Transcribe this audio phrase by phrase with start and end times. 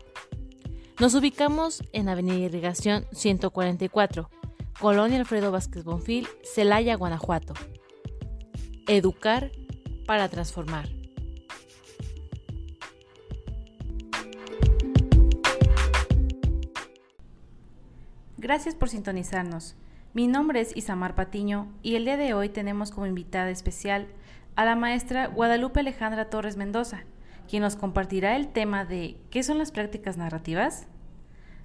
[1.00, 4.30] Nos ubicamos en Avenida Irrigación 144,
[4.80, 7.56] Colonia Alfredo Vázquez Bonfil, Celaya, Guanajuato.
[8.88, 9.52] Educar
[10.06, 10.88] para transformar.
[18.38, 19.76] Gracias por sintonizarnos.
[20.14, 24.08] Mi nombre es Isamar Patiño y el día de hoy tenemos como invitada especial
[24.56, 27.04] a la maestra Guadalupe Alejandra Torres Mendoza,
[27.50, 30.88] quien nos compartirá el tema de ¿qué son las prácticas narrativas?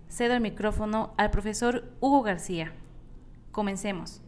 [0.08, 2.72] Cedo el micrófono al profesor Hugo García.
[3.52, 4.22] Comencemos.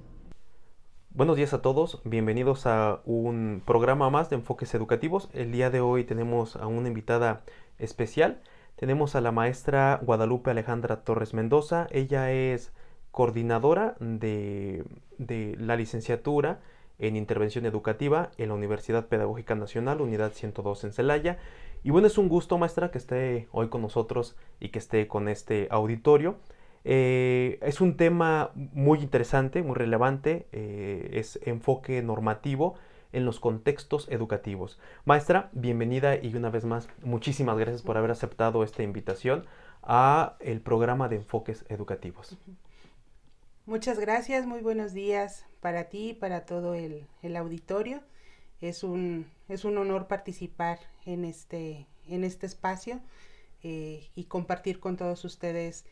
[1.11, 5.31] Buenos días a todos, bienvenidos a un programa más de enfoques educativos.
[5.33, 7.43] El día de hoy tenemos a una invitada
[7.79, 8.43] especial.
[8.77, 11.87] Tenemos a la maestra Guadalupe Alejandra Torres Mendoza.
[11.91, 12.73] Ella es
[13.11, 14.85] coordinadora de,
[15.19, 16.61] de la licenciatura
[17.01, 21.39] en intervención educativa en la Universidad Pedagógica Nacional, Unidad 102 en Celaya.
[21.83, 25.29] Y bueno, es un gusto, maestra, que esté hoy con nosotros y que esté con
[25.29, 26.37] este auditorio.
[26.85, 32.75] Eh, es un tema muy interesante, muy relevante, eh, es enfoque normativo
[33.13, 34.79] en los contextos educativos.
[35.05, 39.47] Maestra, bienvenida y una vez más, muchísimas gracias por haber aceptado esta invitación
[39.83, 42.39] a el programa de enfoques educativos.
[43.71, 48.01] Muchas gracias, muy buenos días para ti y para todo el, auditorio.
[48.61, 52.99] Es un, es un honor participar en este, en este espacio
[53.63, 55.85] eh, y compartir con todos ustedes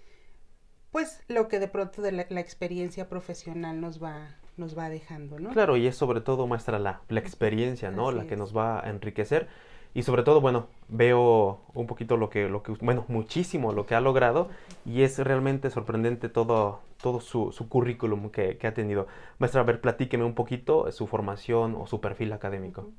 [0.90, 5.50] pues lo que de pronto de la, experiencia profesional nos va, nos va dejando, ¿no?
[5.50, 8.10] Claro, y es sobre todo, maestra, la, la experiencia, ¿no?
[8.10, 9.46] la que nos va a enriquecer
[9.94, 13.94] y sobre todo, bueno, veo un poquito lo que, lo que, bueno, muchísimo lo que
[13.94, 14.48] ha logrado
[14.84, 19.06] y es realmente sorprendente todo, todo su, su currículum que, que, ha tenido.
[19.38, 22.90] Maestra, a ver, platíqueme un poquito su formación o su perfil académico.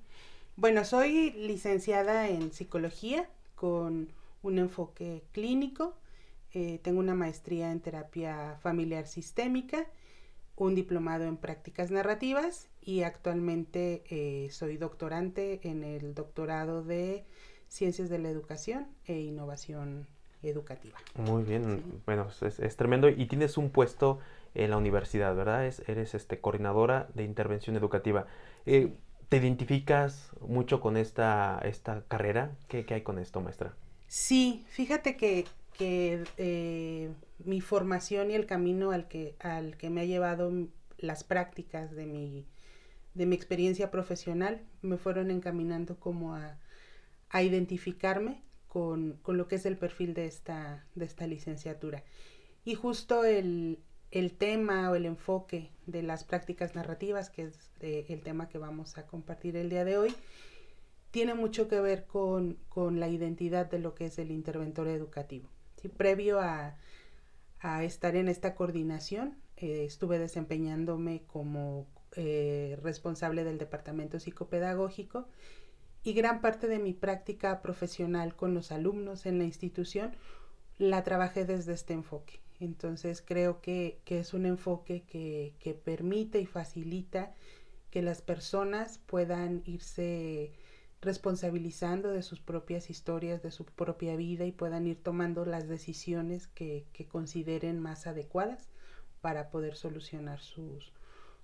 [0.55, 4.09] Bueno, soy licenciada en psicología con
[4.41, 5.95] un enfoque clínico.
[6.53, 9.85] Eh, tengo una maestría en terapia familiar sistémica,
[10.55, 17.23] un diplomado en prácticas narrativas y actualmente eh, soy doctorante en el doctorado de
[17.67, 20.07] Ciencias de la Educación e Innovación
[20.41, 20.97] Educativa.
[21.13, 23.07] Muy bien, bueno, es, tremendo.
[23.07, 24.17] Y tienes un puesto
[24.55, 25.67] en la universidad, ¿verdad?
[25.67, 28.25] Es, eres este, coordinadora de intervención educativa.
[28.65, 28.91] Eh,
[29.27, 32.57] ¿Te identificas mucho con esta, esta carrera?
[32.67, 33.75] ¿Qué, hay con esto, maestra?
[34.07, 35.45] Sí, fíjate que,
[35.77, 37.11] que eh,
[37.45, 40.51] mi formación y el camino al que, al que me ha llevado
[40.97, 42.47] las prácticas de mi
[43.19, 46.57] de mi experiencia profesional me fueron encaminando como a,
[47.33, 52.05] identificarme con, lo que es el perfil de esta, de esta licenciatura.
[52.63, 53.83] Y justo el,
[54.37, 59.05] tema o el enfoque de las prácticas narrativas, que es el tema que vamos a
[59.05, 60.15] compartir el día de hoy,
[61.11, 65.49] tiene mucho que ver con, la identidad de lo que es el interventor educativo.
[65.97, 66.77] Previo a,
[67.83, 71.85] estar en esta coordinación, eh, estuve desempeñándome como
[72.21, 75.29] eh, responsable del departamento psicopedagógico
[76.03, 80.11] y gran parte de mi práctica profesional con los alumnos en la institución
[80.77, 82.41] la trabajé desde este enfoque.
[82.59, 87.33] Entonces creo que, es un enfoque que, que, permite y facilita
[87.89, 90.51] que las personas puedan irse
[90.99, 96.47] responsabilizando de sus propias historias, de su propia vida y puedan ir tomando las decisiones
[96.47, 98.67] que, que consideren más adecuadas
[99.21, 100.91] para poder solucionar sus,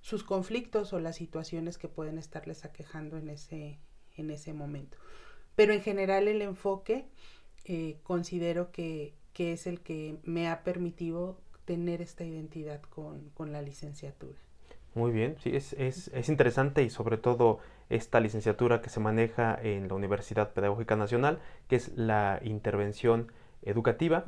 [0.06, 3.80] sus conflictos o las situaciones que pueden estarles aquejando en ese,
[4.16, 4.98] en ese momento.
[5.56, 7.06] Pero en general el enfoque
[7.64, 14.38] eh, considero que, es el que me ha permitido tener esta identidad con, la licenciatura.
[14.94, 17.58] Muy bien, sí, es, es, es, interesante y sobre todo
[17.90, 23.32] esta licenciatura que se maneja en la Universidad Pedagógica Nacional, que es la intervención
[23.64, 24.24] educativa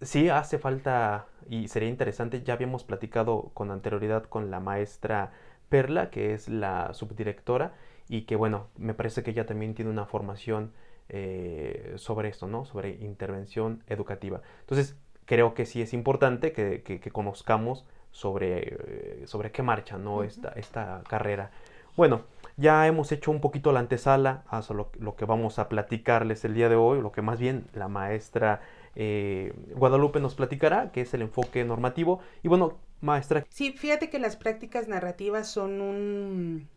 [0.00, 5.32] sí hace falta y sería interesante, ya habíamos platicado con anterioridad con la maestra
[5.68, 7.74] Perla, que es la subdirectora,
[8.08, 10.72] y que bueno, me parece que ella también tiene una formación
[11.08, 12.64] eh, sobre esto, ¿no?
[12.64, 14.42] Sobre intervención educativa.
[14.60, 18.76] Entonces, creo que sí es importante que, conozcamos sobre,
[19.22, 20.24] eh, sobre qué marcha, ¿no?
[20.24, 21.50] esta, esta carrera.
[21.96, 22.22] Bueno,
[22.56, 26.54] Ya hemos hecho un poquito la antesala a lo, lo que vamos a platicarles el
[26.54, 28.60] día de hoy, lo que más bien la maestra
[28.96, 32.20] eh, Guadalupe nos platicará, que es el enfoque normativo.
[32.42, 33.46] Y bueno, maestra.
[33.48, 36.68] Sí, fíjate que las prácticas narrativas son un,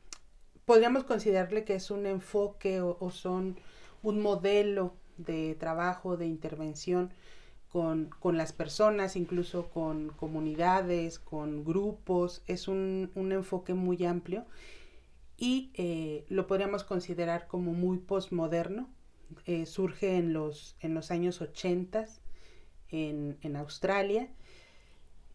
[0.66, 3.58] podríamos considerarle que es un enfoque o, son
[4.02, 7.12] un modelo de trabajo, de intervención
[7.70, 12.44] con, con, las personas, incluso con comunidades, con grupos.
[12.48, 14.46] Es un, un enfoque muy amplio
[15.38, 18.90] y eh, lo podríamos considerar como muy postmoderno.
[19.46, 22.06] Eh, surge en los, en los años 80
[22.90, 24.30] en, en Australia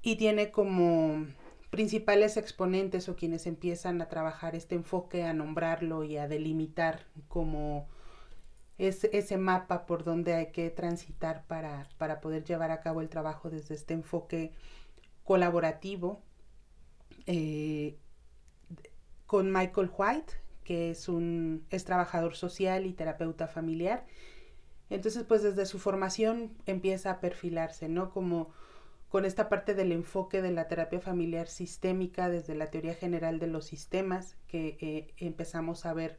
[0.02, 1.26] y tiene como
[1.70, 7.88] principales exponentes o quienes empiezan a trabajar este enfoque, a nombrarlo y a delimitar como
[8.78, 13.08] ese, ese mapa por donde hay que transitar para, para, poder llevar a cabo el
[13.08, 14.52] trabajo desde este enfoque
[15.24, 16.22] colaborativo
[17.26, 17.98] eh,
[19.26, 20.32] con Michael White,
[20.68, 24.04] que es un es trabajador social y terapeuta familiar.
[24.90, 28.10] Entonces, pues desde su formación empieza a perfilarse, ¿no?
[28.10, 28.50] Como
[29.08, 33.46] con esta parte del enfoque de la terapia familiar sistémica desde la teoría general de
[33.46, 36.18] los sistemas, que eh, empezamos a ver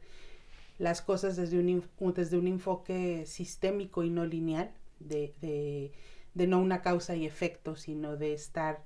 [0.78, 5.92] las cosas desde un, desde un enfoque sistémico y no lineal, de, de,
[6.34, 8.82] de no una causa y efecto, sino de estar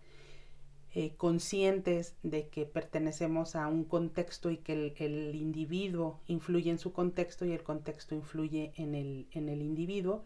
[0.96, 6.92] eh, conscientes de que pertenecemos a un contexto y que el, individuo influye en su
[6.92, 10.24] contexto y el contexto influye en el, en el individuo.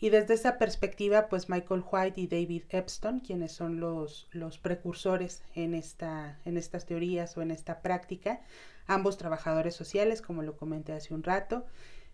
[0.00, 5.44] Y desde esa perspectiva, pues Michael White y David Epstein, quienes son los, los precursores
[5.54, 8.40] en, esta, en estas teorías o en esta práctica,
[8.88, 11.66] ambos trabajadores sociales, como lo comenté hace un rato,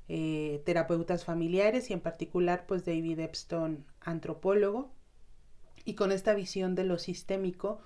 [0.08, 4.92] eh, terapeutas familiares y en particular, pues David Epstein, antropólogo,
[5.84, 7.80] y con esta visión de lo sistémico,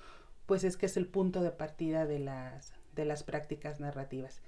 [0.47, 4.43] pues es que es el punto de partida de las, de las prácticas narrativas.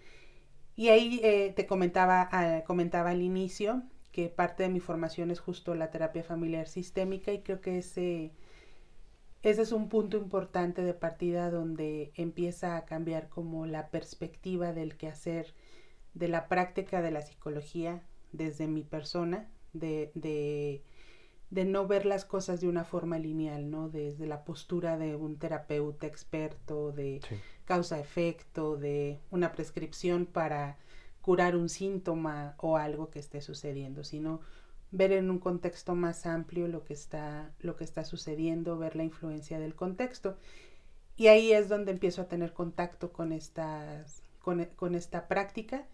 [0.76, 3.82] Y ahí eh, te comentaba, ah, comentaba al inicio
[4.12, 8.32] que parte de mi formación es justo la terapia familiar sistémica y creo que ese,
[9.42, 14.96] ese es un punto importante de partida donde empieza a cambiar como la perspectiva del
[14.96, 15.54] quehacer,
[16.14, 18.02] de la práctica de la psicología
[18.32, 20.82] desde mi persona, de, de,
[21.50, 23.88] de no ver las cosas de una forma lineal, ¿no?
[23.88, 27.20] Desde la postura de un terapeuta experto, de
[27.64, 30.78] causa-efecto, de una prescripción para
[31.20, 34.40] curar un síntoma o algo que esté sucediendo, sino
[34.92, 39.04] ver en un contexto más amplio lo que está, lo que está sucediendo, ver la
[39.04, 40.36] influencia del contexto.
[41.16, 45.86] Y ahí es donde empiezo a tener contacto con, estas, con, esta práctica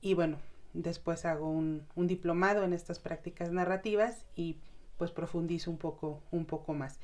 [0.00, 0.38] y bueno,
[0.72, 4.56] después hago un, un, diplomado en estas prácticas narrativas y
[4.96, 6.98] pues profundizo un poco, un poco más.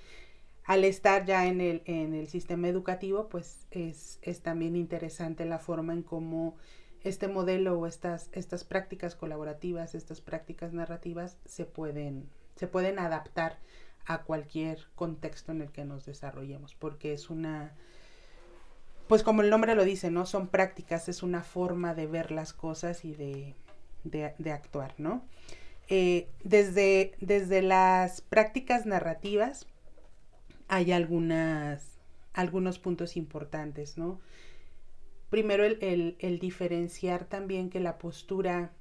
[0.65, 5.59] Al estar ya en el, en el sistema educativo, pues es, es también interesante la
[5.59, 6.57] forma en cómo
[7.03, 13.59] este modelo o estas, estas prácticas colaborativas, estas prácticas narrativas se pueden, se pueden adaptar
[14.07, 17.75] a cualquier contexto en el que nos desarrollemos, porque es una,
[19.09, 20.27] pues como el nombre lo dice, ¿no?
[20.27, 23.55] Son prácticas, es una forma de ver las cosas y de,
[24.05, 25.25] de, actuar, ¿no?
[25.93, 29.67] Eh, desde, desde las prácticas narrativas
[30.69, 31.99] hay algunas,
[32.33, 34.21] algunos puntos importantes, ¿no?
[35.31, 38.73] primero el, el, diferenciar también que la postura,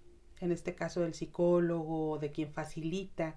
[0.42, 3.36] en este caso del psicólogo, de quien facilita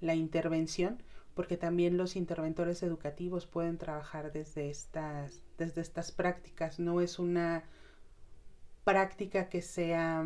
[0.00, 1.02] la intervención,
[1.34, 6.78] porque también los interventores educativos pueden trabajar desde estas, desde estas prácticas.
[6.78, 7.64] No es una
[8.84, 10.24] práctica que sea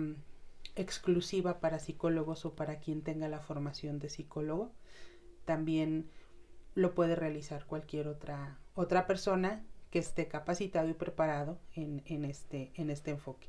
[0.76, 4.73] exclusiva para psicólogos o para quien tenga la formación de psicólogo.
[5.45, 6.11] También
[6.75, 12.90] lo puede realizar cualquier otra, otra persona que esté capacitado y preparado en, este, en
[12.90, 13.49] este enfoque.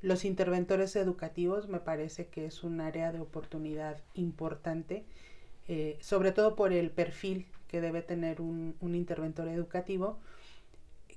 [0.00, 5.04] Los interventores educativos me parece que es un área de oportunidad importante,
[5.68, 10.18] eh, sobre todo por el perfil que debe tener un, interventor educativo.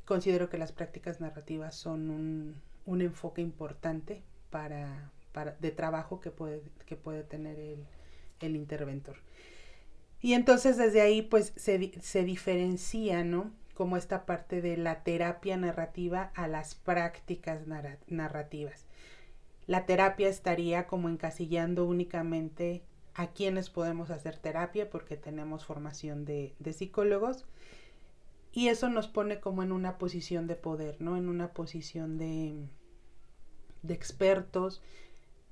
[0.05, 2.09] Considero que las prácticas narrativas son
[2.85, 4.21] un, enfoque importante
[4.51, 5.11] para,
[5.43, 7.85] de trabajo que puede, que puede tener el,
[8.39, 9.17] el interventor.
[10.21, 13.23] Y entonces desde ahí pues se, se diferencia,
[13.75, 17.67] como esta parte de la terapia narrativa a las prácticas
[18.07, 18.87] narrativas.
[19.67, 26.55] La terapia estaría como encasillando únicamente a quienes podemos hacer terapia porque tenemos formación de,
[26.73, 27.45] psicólogos
[28.51, 31.17] y eso nos pone como en una posición de poder, ¿no?
[31.17, 32.67] En una posición de,
[33.83, 34.81] de expertos,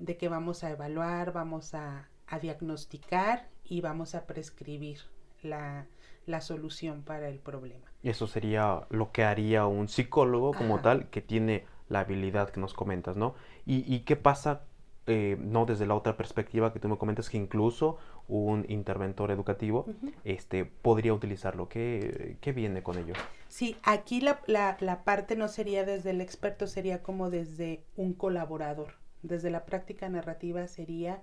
[0.04, 5.00] de que vamos a evaluar, vamos a, a diagnosticar y vamos a prescribir
[5.42, 5.88] la,
[6.26, 7.86] la solución para el problema.
[8.04, 12.74] Eso sería lo que haría un psicólogo como tal, que tiene la habilidad que nos
[12.74, 13.36] comentas, ¿no?
[13.66, 14.64] ¿Y, qué pasa,
[15.08, 19.86] eh, no desde la otra perspectiva que tú me comentas, que incluso un interventor educativo
[20.26, 21.70] este, podría utilizarlo?
[21.70, 23.14] ¿Qué, ¿Qué, viene con ello?
[23.48, 28.14] Sí, aquí la, la, la parte no sería desde el experto, sería como desde un
[28.14, 29.03] colaborador.
[29.24, 31.22] Desde la práctica narrativa sería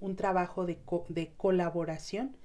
[0.00, 2.36] un trabajo de, de colaboración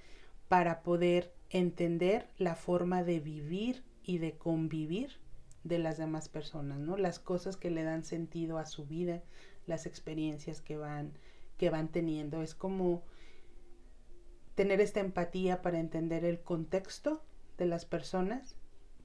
[0.48, 5.20] para poder entender la forma de vivir y de convivir
[5.63, 6.98] de las demás personas, ¿no?
[6.98, 9.22] Las cosas que le dan sentido a su vida,
[9.65, 11.13] las experiencias que van,
[11.58, 12.41] que van teniendo.
[12.41, 13.03] Es como
[14.56, 17.22] tener esta empatía para entender el contexto
[17.58, 18.56] de las personas,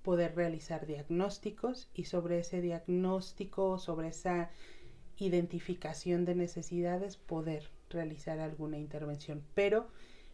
[0.03, 4.51] poder realizar diagnósticos y sobre ese diagnóstico, sobre esa
[5.19, 9.87] identificación de necesidades, poder realizar alguna intervención, pero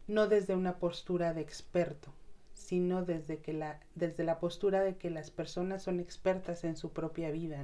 [0.06, 2.12] no desde una postura de experto,
[2.54, 6.92] sino desde que la desde la postura de que las personas son expertas en su
[6.92, 7.62] propia vida,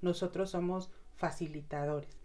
[0.00, 2.16] Nosotros somos facilitadores.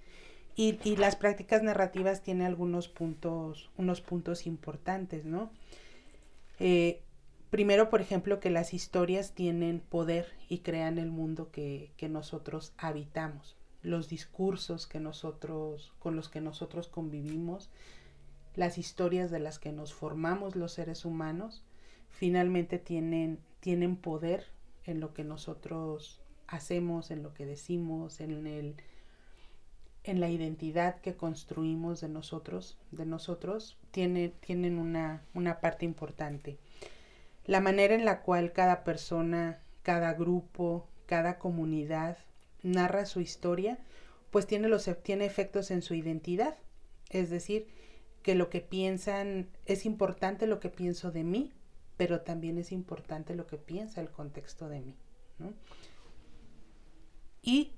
[0.55, 5.49] Y, y, las prácticas narrativas tienen algunos puntos, unos puntos importantes, ¿no?
[6.59, 7.01] Eh,
[7.49, 12.73] primero, por ejemplo, que las historias tienen poder y crean el mundo que, que nosotros
[12.77, 17.69] habitamos los discursos que nosotros, con los que nosotros convivimos,
[18.55, 21.63] las historias de las que nos formamos los seres humanos,
[22.09, 24.47] finalmente tienen, tienen poder
[24.85, 28.75] en lo que nosotros hacemos, en lo que decimos, en el
[30.03, 36.57] en la identidad que construimos de nosotros, de nosotros, tiene, tienen una, una parte importante.
[37.45, 42.17] La manera en la cual cada persona, cada grupo, cada comunidad
[42.63, 43.77] narra su historia,
[44.31, 46.57] pues tiene, los, tiene efectos en su identidad.
[47.09, 47.67] Es decir,
[48.23, 51.51] que lo que piensan, es importante lo que pienso de mí,
[51.97, 54.95] pero también es importante lo que piensa el contexto de mí.
[57.41, 57.73] Y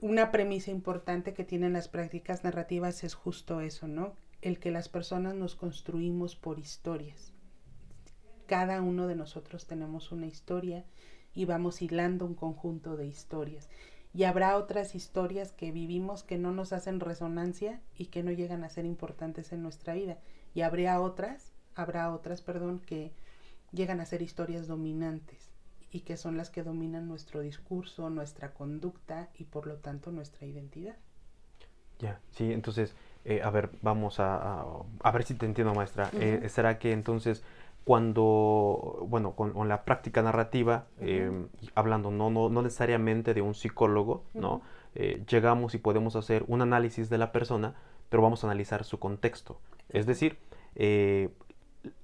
[0.00, 4.14] una premisa importante que tienen las prácticas narrativas es justo eso, ¿no?
[4.42, 7.32] El que las personas nos construimos por historias.
[8.46, 10.84] Cada uno de nosotros tenemos una historia
[11.34, 13.68] y vamos hilando un conjunto de historias.
[14.12, 18.64] Y habrá otras historias que vivimos que no nos hacen resonancia y que no llegan
[18.64, 20.18] a ser importantes en nuestra vida.
[20.52, 23.12] Y habrá otras, habrá otras, perdón, que
[23.72, 25.50] llegan a ser historias dominantes
[25.92, 30.46] y que son las que dominan nuestro discurso, nuestra conducta y por lo tanto nuestra
[30.46, 30.96] identidad.
[32.00, 32.94] Ya, sí, entonces,
[33.24, 34.64] eh, a ver, vamos a,
[35.02, 36.10] a, ver si te entiendo, maestra.
[36.14, 37.42] Eh, ¿Será que entonces
[37.84, 44.24] cuando, bueno, con, la práctica narrativa, em, hablando no, no, no, necesariamente de un psicólogo,
[44.34, 44.62] ¿no?
[44.94, 47.74] Eh, llegamos y podemos hacer un análisis de la persona,
[48.08, 49.60] pero vamos a analizar su contexto.
[49.88, 50.38] Es decir,
[50.74, 51.30] eh,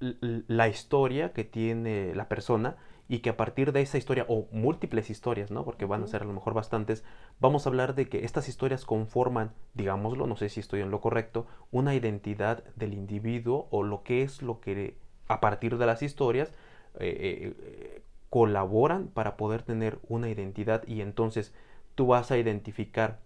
[0.00, 2.76] la historia que tiene la persona
[3.09, 5.64] y que a partir de esa historia, o múltiples historias, ¿no?
[5.64, 7.04] Porque van a ser a lo mejor bastantes,
[7.38, 11.00] vamos a hablar de que estas historias conforman, digámoslo, no sé si estoy en lo
[11.00, 14.97] correcto, una identidad del individuo o lo que es lo que
[15.28, 16.50] a partir de las historias,
[16.99, 21.52] eh, eh, colaboran para poder tener una identidad y entonces
[21.95, 23.21] tú vas a identificar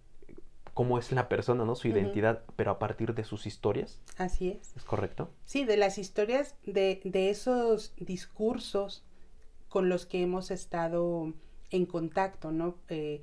[0.73, 1.75] cómo es la persona, ¿no?
[1.75, 3.99] Su identidad, pero a partir de sus historias.
[4.17, 4.75] Así es.
[4.75, 5.29] ¿Es correcto?
[5.45, 9.03] Sí, de las historias, de, de esos discursos
[9.67, 11.33] con los que hemos estado
[11.71, 12.75] en contacto, ¿no?
[12.89, 13.21] Eh,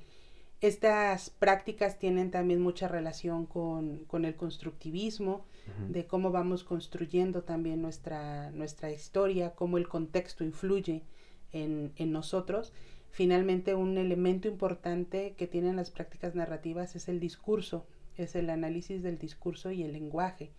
[0.61, 5.45] estas prácticas tienen también mucha relación con, con el constructivismo,
[5.87, 11.03] de cómo vamos construyendo también nuestra, nuestra historia, cómo el contexto influye
[11.51, 12.73] en, en nosotros.
[13.11, 17.85] Finalmente, un elemento importante que tienen las prácticas narrativas es el discurso,
[18.17, 20.51] es el análisis del discurso y el lenguaje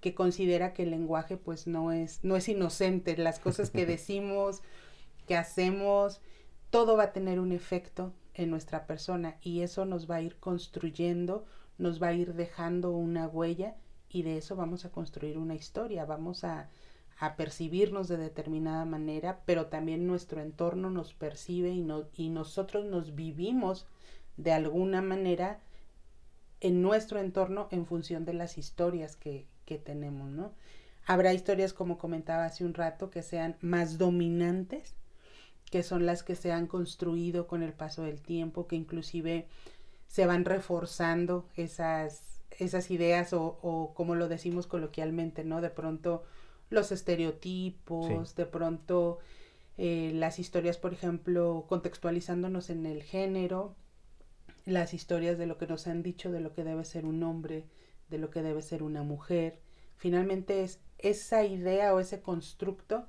[0.00, 4.62] que considera que el lenguaje pues no es, no es inocente, las cosas que decimos,
[5.26, 6.20] que hacemos,
[6.70, 10.36] todo va a tener un efecto en nuestra persona y eso nos va a ir
[10.36, 11.44] construyendo,
[11.78, 13.76] nos va a ir dejando una huella
[14.08, 16.68] y de eso vamos a construir una historia, vamos a,
[17.18, 22.86] a percibirnos de determinada manera, pero también nuestro entorno nos percibe y, no, y nosotros
[22.86, 23.86] nos vivimos
[24.36, 25.60] de alguna manera
[26.60, 30.52] en nuestro entorno en función de las historias que, que tenemos, ¿no?
[31.06, 34.94] Habrá historias, como comentaba hace un rato, que sean más dominantes,
[35.70, 39.46] que son las que se han construido con el paso del tiempo, que inclusive
[40.08, 45.60] se van reforzando esas esas ideas o, como lo decimos coloquialmente, ¿no?
[45.60, 46.24] De pronto
[46.68, 49.18] los estereotipos, de pronto
[49.78, 53.74] eh, las historias, por ejemplo, contextualizándonos en el género,
[54.66, 57.64] las historias de lo que nos han dicho de lo que debe ser un hombre,
[58.10, 59.58] de lo que debe ser una mujer.
[59.96, 63.06] Finalmente es esa idea o ese constructo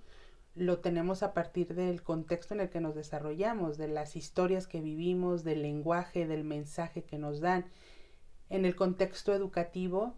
[0.55, 4.81] lo tenemos a partir del contexto en el que nos desarrollamos, de las historias que
[4.81, 7.65] vivimos, del lenguaje, del mensaje que nos dan.
[8.49, 10.15] En el contexto educativo,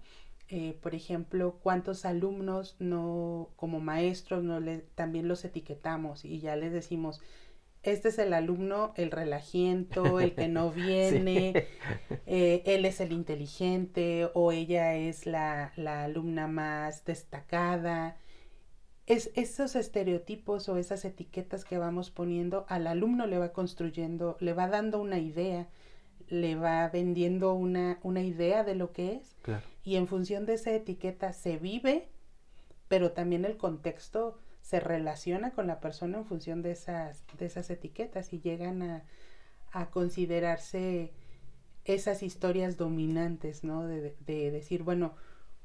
[0.49, 6.55] eh, por ejemplo, cuántos alumnos no, como maestros, no le, también los etiquetamos y ya
[6.55, 7.21] les decimos,
[7.83, 11.67] este es el alumno, el relajiento, el que no viene,
[12.25, 18.17] eh, él es el inteligente o ella es la, la alumna más destacada
[19.05, 24.53] es esos estereotipos o esas etiquetas que vamos poniendo al alumno le va construyendo, le
[24.53, 25.67] va dando una idea,
[26.29, 29.35] le va vendiendo una, una idea de lo que es.
[29.83, 32.07] Y en función de esa etiqueta se vive,
[32.87, 37.69] pero también el contexto se relaciona con la persona en función de esas, de esas
[37.69, 39.03] etiquetas y llegan a,
[39.73, 41.11] a considerarse
[41.83, 43.85] esas historias dominantes, ¿no?
[43.85, 45.15] De, de decir, bueno,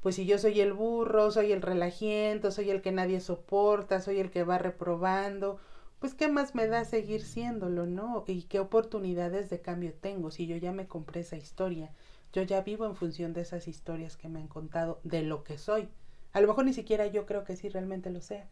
[0.01, 4.19] pues si yo soy el burro, soy el relajiento, soy el que nadie soporta, soy
[4.19, 5.57] el que va reprobando,
[5.99, 8.23] pues qué más me da seguir siéndolo, ¿no?
[8.27, 11.91] Y qué oportunidades de cambio tengo si yo ya me compré esa historia.
[12.31, 15.57] Yo ya vivo en función de esas historias que me han contado de lo que
[15.57, 15.89] soy.
[16.31, 18.47] A lo mejor ni siquiera yo creo que sí realmente lo sea,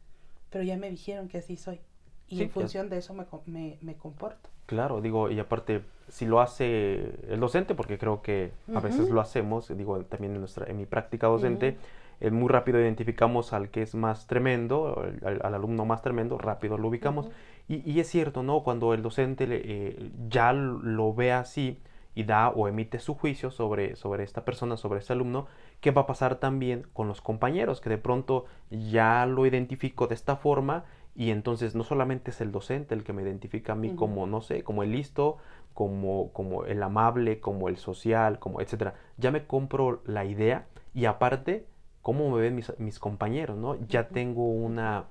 [0.50, 1.80] pero ya me dijeron que así soy.
[2.30, 4.50] Y en función de eso me, me, me comporto.
[4.66, 9.22] Claro, digo, y aparte, si lo hace el docente, porque creo que a veces lo
[9.22, 11.78] hacemos, digo, también en, nuestra, en mi práctica docente,
[12.20, 16.90] eh, muy rápido identificamos al que es más tremendo, al, alumno más tremendo, rápido lo
[16.90, 17.30] ubicamos.
[17.70, 18.62] y, y, es cierto, ¿no?
[18.64, 21.80] Cuando el docente eh, ya lo ve así
[22.18, 25.46] y da o emite su juicio sobre, sobre esta persona, sobre este alumno,
[25.82, 27.80] ¿qué va a pasar también con los compañeros?
[27.80, 30.84] Que de pronto ya lo identifico de esta forma
[31.18, 34.40] y entonces no solamente es el docente el que me identifica a mí como, no
[34.40, 35.40] sé, como el listo,
[35.74, 38.94] como, como el amable, como el social, como etcétera.
[39.18, 41.66] Ya me compro la idea y aparte,
[42.04, 43.76] cómo me ven mis, mis compañeros, ¿no?
[43.88, 45.06] Ya tengo una,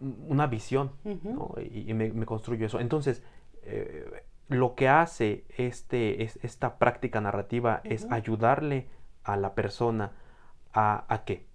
[0.00, 0.90] una visión,
[1.22, 1.54] ¿no?
[1.60, 2.80] Y, me, construyo eso.
[2.80, 3.22] Entonces,
[3.62, 8.88] eh, lo que hace este, es, esta práctica narrativa es ayudarle
[9.22, 10.10] a la persona
[10.72, 11.46] a, a qué?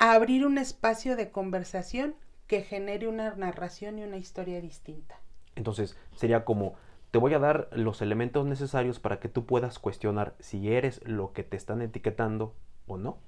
[0.00, 2.14] Abrir un espacio de conversación
[2.46, 5.20] que genere una narración y una historia distinta.
[5.54, 6.74] Entonces, sería como,
[7.10, 11.32] te voy a dar los elementos necesarios para que tú puedas cuestionar si eres lo
[11.32, 12.54] que te están etiquetando
[12.86, 13.18] o no.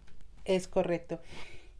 [0.44, 1.20] Es correcto.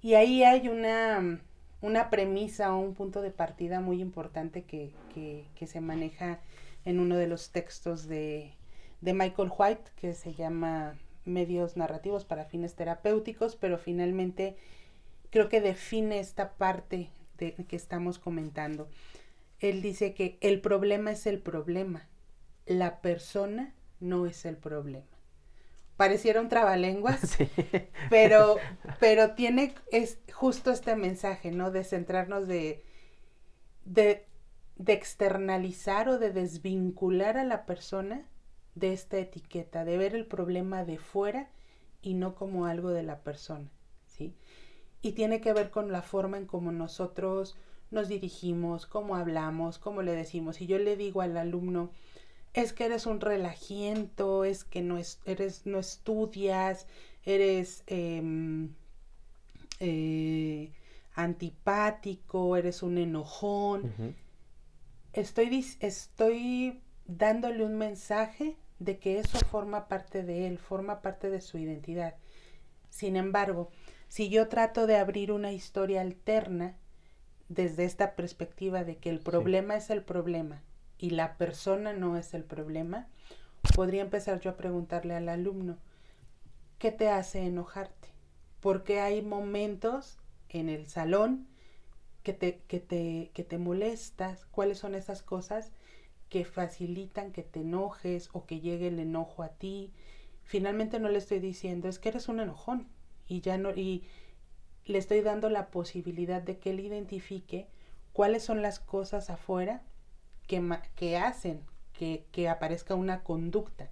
[0.03, 1.41] Y ahí hay una,
[1.81, 6.41] una premisa o un punto de partida muy importante que, que, se maneja
[6.85, 8.53] en uno de los textos de,
[9.01, 14.57] de Michael White, que se llama Medios narrativos para fines terapéuticos, pero finalmente
[15.33, 18.89] creo que define esta parte de que estamos comentando.
[19.59, 22.07] Él dice que el problema es el problema,
[22.67, 25.07] la persona no es el problema.
[25.97, 27.39] Pareciera un trabalenguas,
[28.11, 28.57] pero,
[29.01, 31.71] pero tiene es justo este mensaje, ¿no?
[31.71, 32.85] De centrarnos de,
[33.87, 34.27] de,
[34.77, 38.27] de externalizar o de desvincular a la persona
[38.75, 41.49] de esta etiqueta, de ver el problema de fuera
[42.03, 43.71] y no como algo de la persona.
[45.03, 47.57] Y tiene que ver con la forma en cómo nosotros
[47.91, 50.57] nos dirigimos, cómo hablamos, cómo le decimos.
[50.57, 51.91] Si yo le digo al alumno,
[52.55, 56.87] es que eres un relajiento, es que no, es, eres, no estudias,
[57.25, 58.75] eres em,
[59.81, 60.73] eh,
[61.15, 64.17] antipático, eres un enojón.
[65.13, 71.41] estoy, estoy dándole un mensaje de que eso forma parte de él, forma parte de
[71.41, 72.17] su identidad.
[72.91, 73.71] Sin embargo,
[74.13, 76.77] si yo trato de abrir una historia alterna
[77.49, 80.61] desde esta perspectiva de que el problema es el problema
[80.99, 83.09] y la persona no es el problema,
[83.75, 85.79] podría empezar yo a preguntarle al alumno,
[86.79, 88.09] ¿qué te hace enojarte?
[88.61, 90.19] Porque hay momentos
[90.51, 91.47] en el salón
[92.23, 95.73] que te, que te, que te molestas, cuáles son esas cosas
[96.29, 99.91] que facilitan que te enojes o que llegue el enojo a ti.
[100.45, 102.89] Finalmente no le estoy diciendo, es que eres un enojón,
[103.33, 104.05] y ya no y
[104.85, 107.67] le estoy dando la posibilidad de que él identifique
[108.13, 109.83] cuáles son las cosas afuera
[110.47, 110.63] que,
[110.97, 111.63] que hacen
[111.95, 113.89] que, que aparezca una conducta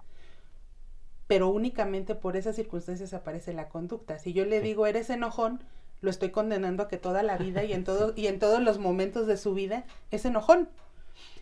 [1.25, 4.19] pero únicamente por esas circunstancias aparece la conducta.
[4.19, 5.63] Si yo le digo eres enojón,
[6.01, 8.79] lo estoy condenando a que toda la vida y en todo y en todos los
[8.79, 10.67] momentos de su vida es enojón.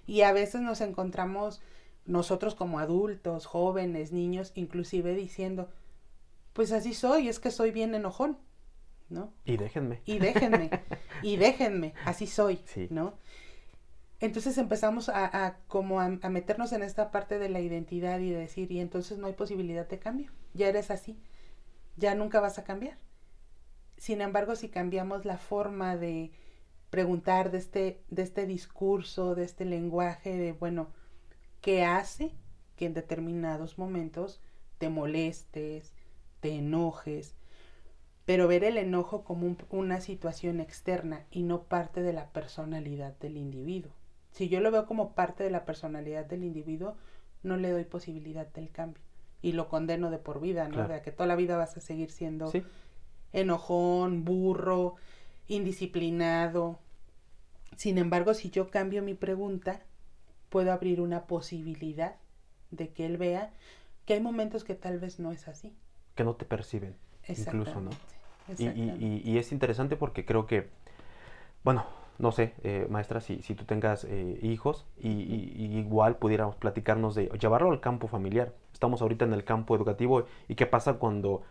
[0.06, 1.60] Y a veces nos encontramos
[2.06, 5.70] nosotros como adultos, jóvenes, niños, inclusive diciendo,
[6.60, 8.38] pues así soy, es que soy bien enojón,
[9.08, 9.32] ¿no?
[9.46, 10.02] Y déjenme.
[10.04, 10.70] Y déjenme,
[11.24, 13.14] y déjenme, así soy, ¿no?
[14.20, 18.70] Entonces empezamos a, como a, meternos en esta parte de la identidad y de decir,
[18.74, 21.18] y entonces no hay posibilidad de cambio, ya eres así,
[21.96, 22.98] ya nunca vas a cambiar.
[23.96, 26.34] Sin embargo, si cambiamos la forma de
[26.90, 30.90] preguntar de este, de este discurso, de este lenguaje, de, bueno,
[31.62, 32.34] ¿qué hace
[32.76, 34.42] que en determinados momentos
[34.78, 35.94] te molestes,
[36.40, 37.36] te enojes?
[38.26, 43.38] Pero ver el enojo como una situación externa y no parte de la personalidad del
[43.38, 43.92] individuo.
[44.32, 46.96] Si yo lo veo como parte de la personalidad del individuo,
[47.42, 49.02] no le doy posibilidad del cambio.
[49.42, 50.88] Y lo condeno de por vida, ¿no?
[50.88, 52.52] De que toda la vida vas a seguir siendo
[53.32, 54.96] enojón, burro,
[55.48, 56.80] indisciplinado.
[57.78, 59.82] Sin embargo, si yo cambio mi pregunta,
[60.50, 62.16] puedo abrir una posibilidad
[62.72, 63.54] de que él vea
[64.06, 65.74] que hay momentos que tal vez no es así.
[66.20, 66.98] Que no te perciben,
[67.30, 67.92] incluso, ¿no?
[68.58, 70.68] Y, y, y, es interesante porque creo que,
[71.64, 71.86] bueno,
[72.18, 75.10] no sé, eh, maestra, si, si tú tengas eh, hijos y,
[75.80, 78.52] igual pudiéramos platicarnos de llevarlo al campo familiar.
[78.74, 81.44] Estamos ahorita en el campo educativo y qué pasa cuando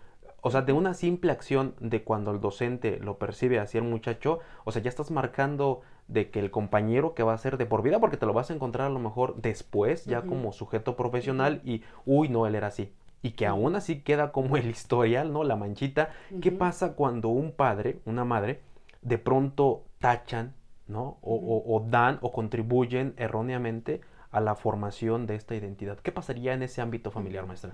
[0.43, 4.41] o sea, de una simple acción de cuando el docente lo percibe hacia el muchacho,
[4.65, 7.83] o sea, ya estás marcando de que el compañero que va a ser de por
[7.83, 11.63] vida, porque te lo vas a encontrar a lo mejor después, ya como sujeto profesional,
[11.65, 12.93] y, uy, no, él era así.
[13.23, 15.45] Y que aún así queda como el historial, ¿no?
[15.45, 16.11] La manchita.
[16.41, 18.61] ¿Qué pasa cuando un padre, una madre,
[19.03, 20.55] de pronto tachan,
[20.87, 21.19] ¿no?
[21.23, 24.01] O, o dan o contribuyen erróneamente
[24.31, 25.99] a la formación de esta identidad.
[25.99, 27.73] ¿Qué pasaría en ese ámbito familiar, maestra?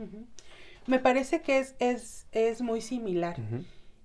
[0.86, 3.36] Me parece que es, es, es muy similar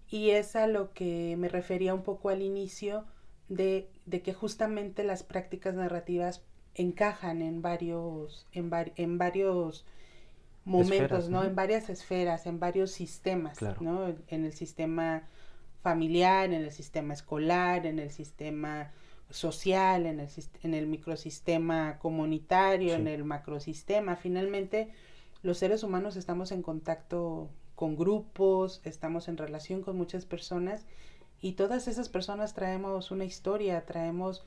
[0.10, 3.06] y es a lo que me refería un poco al inicio
[3.50, 9.86] de, de que justamente las prácticas narrativas encajan en varios, en, en varios
[10.70, 11.44] momentos, ¿no?
[11.44, 14.16] En varias esferas, en varios sistemas, ¿no?
[14.28, 15.24] En el sistema
[15.82, 18.92] familiar, en el sistema escolar, en el sistema
[19.30, 20.30] social, en el,
[20.64, 24.16] en el microsistema comunitario, en el macrosistema.
[24.16, 24.92] Finalmente,
[25.42, 30.86] los seres humanos estamos en contacto con grupos, estamos en relación con muchas personas
[31.42, 34.44] y todas esas personas traemos una historia, traemos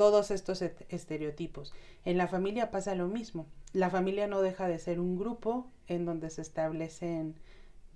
[0.00, 1.74] todos estos estereotipos.
[2.06, 3.44] En la familia pasa lo mismo.
[3.74, 7.34] La familia no deja de ser un grupo en donde se establecen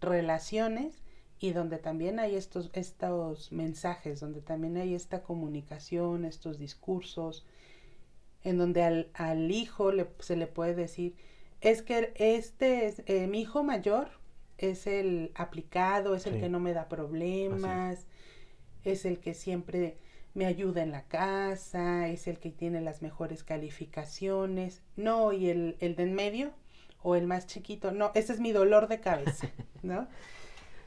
[0.02, 1.02] relaciones
[1.38, 7.46] y donde también hay estos, estos mensajes, donde también hay esta comunicación, estos discursos,
[8.42, 11.16] en donde al, al hijo le, se le puede decir,
[11.62, 14.10] es que este es, eh, mi hijo mayor
[14.58, 18.06] es el aplicado, es el que no me da problemas,
[18.82, 19.06] es.
[19.06, 19.96] el que siempre
[20.34, 24.82] me ayuda en la casa, es el que tiene las mejores calificaciones.
[24.96, 26.50] No, y el, el de en medio
[27.02, 29.48] o el más chiquito, no, ese es mi dolor de cabeza,
[29.82, 30.08] ¿no?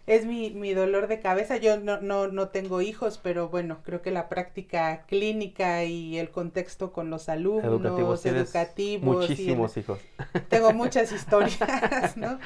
[0.08, 1.58] es mi, mi dolor de cabeza.
[1.58, 6.32] Yo no, no, no tengo hijos, pero bueno, creo que la práctica clínica y el
[6.32, 9.04] contexto con los alumnos educativos.
[9.04, 10.00] muchísimos hijos.
[10.50, 12.40] Tengo muchas historias, ¿no?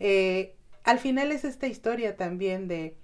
[0.00, 2.96] Eh, al final es esta historia también de,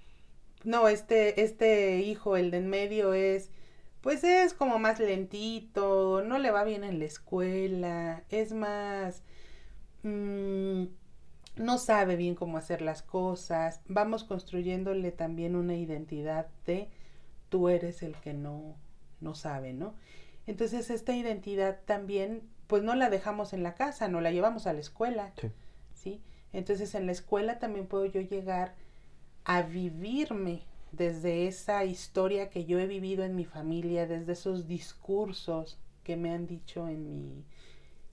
[0.64, 3.50] no, este, este hijo, el de en medio es,
[4.00, 9.22] pues es como más lentito, no le va bien en la escuela, es más...
[10.02, 10.84] Mmm,
[11.56, 16.88] no sabe bien cómo hacer las cosas, vamos construyéndole también una identidad de
[17.48, 18.76] tú eres el que no,
[19.20, 19.94] no sabe, ¿no?
[20.46, 24.72] Entonces esta identidad también, pues no la dejamos en la casa, no la llevamos a
[24.72, 25.52] la escuela, sí.
[25.94, 26.22] ¿sí?
[26.52, 28.74] Entonces en la escuela también puedo yo llegar
[29.44, 35.78] a vivirme desde esa historia que yo he vivido en mi familia, desde esos discursos
[36.04, 37.44] que me han dicho en mi,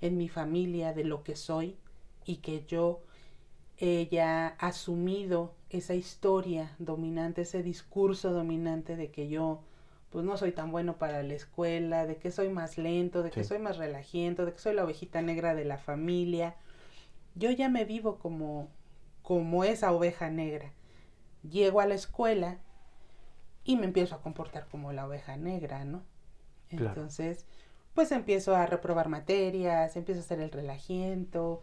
[0.01, 1.77] en mi familia de lo que soy
[2.25, 3.01] y que yo
[3.77, 9.61] ella ha asumido esa historia dominante, ese discurso dominante de que yo
[10.09, 13.43] pues no soy tan bueno para la escuela, de que soy más lento, de que
[13.43, 16.55] soy más relajiento, de que soy la ovejita negra de la familia.
[17.35, 18.69] Yo ya me vivo como
[19.21, 20.73] como esa oveja negra.
[21.43, 22.57] Llego a la escuela
[23.63, 26.03] y me empiezo a comportar como la oveja negra, ¿no?
[26.69, 27.45] Entonces,
[27.93, 31.61] pues empiezo a reprobar materias, empiezo a hacer el relajiento,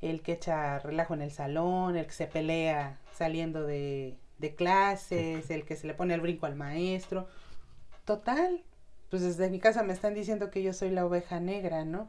[0.00, 5.50] el que echa relajo en el salón, el que se pelea saliendo de, de clases,
[5.50, 7.28] el que se le pone el brinco al maestro.
[8.04, 8.62] Total,
[9.10, 12.08] pues desde mi casa me están diciendo que yo soy la oveja negra, ¿no?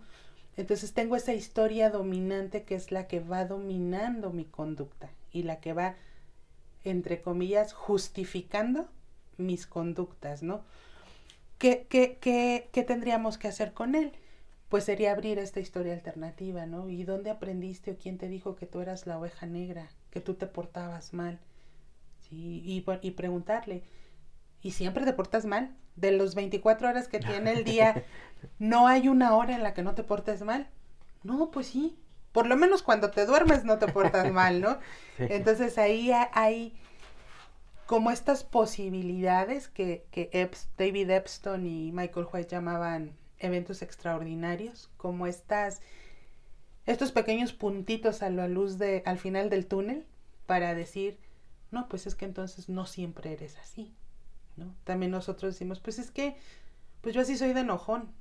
[0.58, 5.60] Entonces tengo esa historia dominante que es la que va dominando mi conducta y la
[5.60, 5.96] que va,
[6.84, 8.90] entre comillas, justificando
[9.38, 10.62] mis conductas, ¿no?
[11.58, 14.14] ¿Qué, qué, qué, qué tendríamos que hacer con él?
[14.72, 16.88] pues sería abrir esta historia alternativa, ¿no?
[16.88, 20.36] ¿Y dónde aprendiste o quién te dijo que tú eras la oveja negra, que tú
[20.36, 21.40] te portabas mal?
[22.22, 23.84] Sí, y, y preguntarle,
[24.62, 25.76] ¿y siempre te portas mal?
[25.98, 28.06] De los 24 horas que tiene el día,
[28.60, 30.70] ¿no hay una hora en la que no te portes mal?
[31.22, 32.00] No, pues sí.
[32.32, 34.80] Por lo menos cuando te duermes no te portas mal, ¿no?
[35.18, 36.74] Entonces ahí hay
[37.92, 40.06] como estas posibilidades que,
[40.78, 45.82] David Epstein y Michael White llamaban eventos extraordinarios, como estas,
[46.86, 50.06] estos pequeños puntitos a la luz de, al final del túnel
[50.46, 51.20] para decir,
[51.70, 53.94] no, pues es que entonces no siempre eres así,
[54.56, 54.74] ¿no?
[54.86, 56.38] También nosotros decimos, pues es que,
[57.02, 58.14] pues yo así soy de enojón,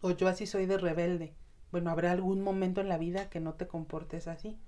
[0.00, 1.34] o yo así soy de rebelde.
[1.72, 4.58] Bueno, habrá algún momento en la vida que no te comportes así.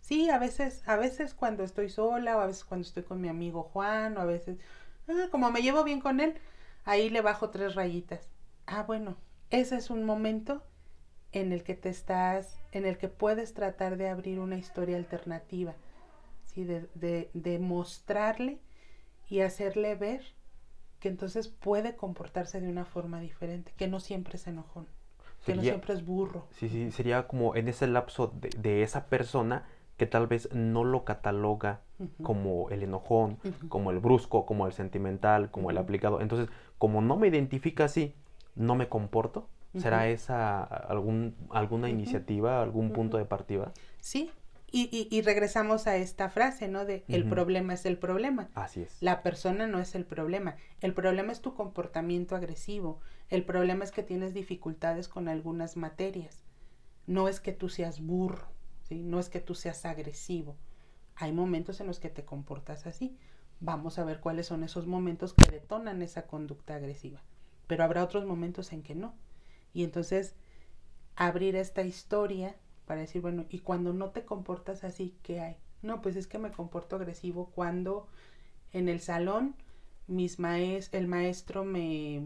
[0.00, 3.28] Sí, a veces, a veces cuando estoy sola, o a veces cuando estoy con mi
[3.28, 4.58] amigo Juan, o a veces,
[5.08, 6.34] ah, como me llevo bien con él,
[6.84, 8.28] ahí le bajo tres rayitas.
[8.66, 9.16] Ah, bueno,
[9.50, 10.62] ese es un momento
[11.32, 15.74] en el que te estás, en el que puedes tratar de abrir una historia alternativa,
[16.44, 16.64] ¿sí?
[16.64, 18.58] de, de, de mostrarle
[19.28, 20.24] y hacerle ver
[21.00, 24.88] que entonces puede comportarse de una forma diferente, que no siempre es enojón,
[25.44, 26.46] que no siempre es burro.
[26.50, 30.84] Sí, sí, sería como en ese lapso de, de esa persona que tal vez no
[30.84, 31.80] lo cataloga
[32.22, 36.20] como el enojón, como el brusco, como el sentimental, como el aplicado.
[36.20, 38.14] Entonces, como no me identifica así,
[38.56, 39.48] no me comporto.
[39.76, 43.72] ¿Será esa algún, alguna iniciativa, algún punto de partida?
[44.00, 44.30] Sí,
[44.72, 46.86] y, y, regresamos a esta frase, ¿no?
[46.86, 48.48] De el problema es el problema.
[48.54, 49.02] Así es.
[49.02, 50.56] La persona no es el problema.
[50.80, 53.00] El problema es tu comportamiento agresivo.
[53.28, 56.44] El problema es que tienes dificultades con algunas materias.
[57.06, 58.48] No es que tú seas burro.
[58.88, 60.56] No es que tú seas agresivo.
[61.16, 63.18] Hay momentos en los que te comportas así.
[63.60, 67.22] Vamos a ver cuáles son esos momentos que detonan esa conducta agresiva.
[67.66, 69.14] Pero habrá otros momentos en que no.
[69.74, 70.34] Y entonces
[71.14, 72.56] abrir esta historia
[72.86, 75.56] para decir, bueno, y cuando no te comportas así, ¿qué hay?
[75.82, 78.06] No, pues es que me comporto agresivo cuando
[78.72, 79.54] en el salón
[80.06, 82.22] mis maes el maestro me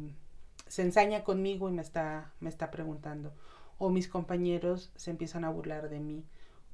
[0.67, 3.33] se ensaña conmigo y me está, me está preguntando.
[3.79, 6.25] O mis compañeros se empiezan a burlar de mí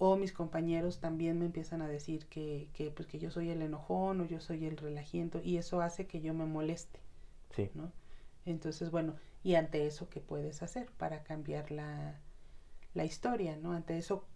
[0.04, 3.62] o mis compañeros también me empiezan a decir que, que, pues, que yo soy el
[3.62, 6.98] enojón o yo soy el relajiento y eso hace que yo me moleste.
[7.54, 7.70] Sí.
[7.74, 7.92] ¿no?
[8.44, 9.14] Entonces, bueno,
[9.44, 12.18] y ante eso, ¿qué puedes hacer para cambiar la,
[12.94, 13.56] la historia?
[13.56, 13.72] ¿no?
[13.72, 14.26] Ante eso,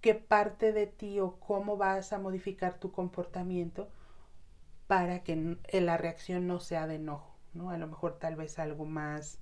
[0.00, 3.88] ¿qué parte de ti o cómo vas a modificar tu comportamiento
[4.86, 7.36] para que la reacción no sea de enojo?
[7.54, 7.70] ¿no?
[7.70, 9.38] A lo mejor tal vez algo más,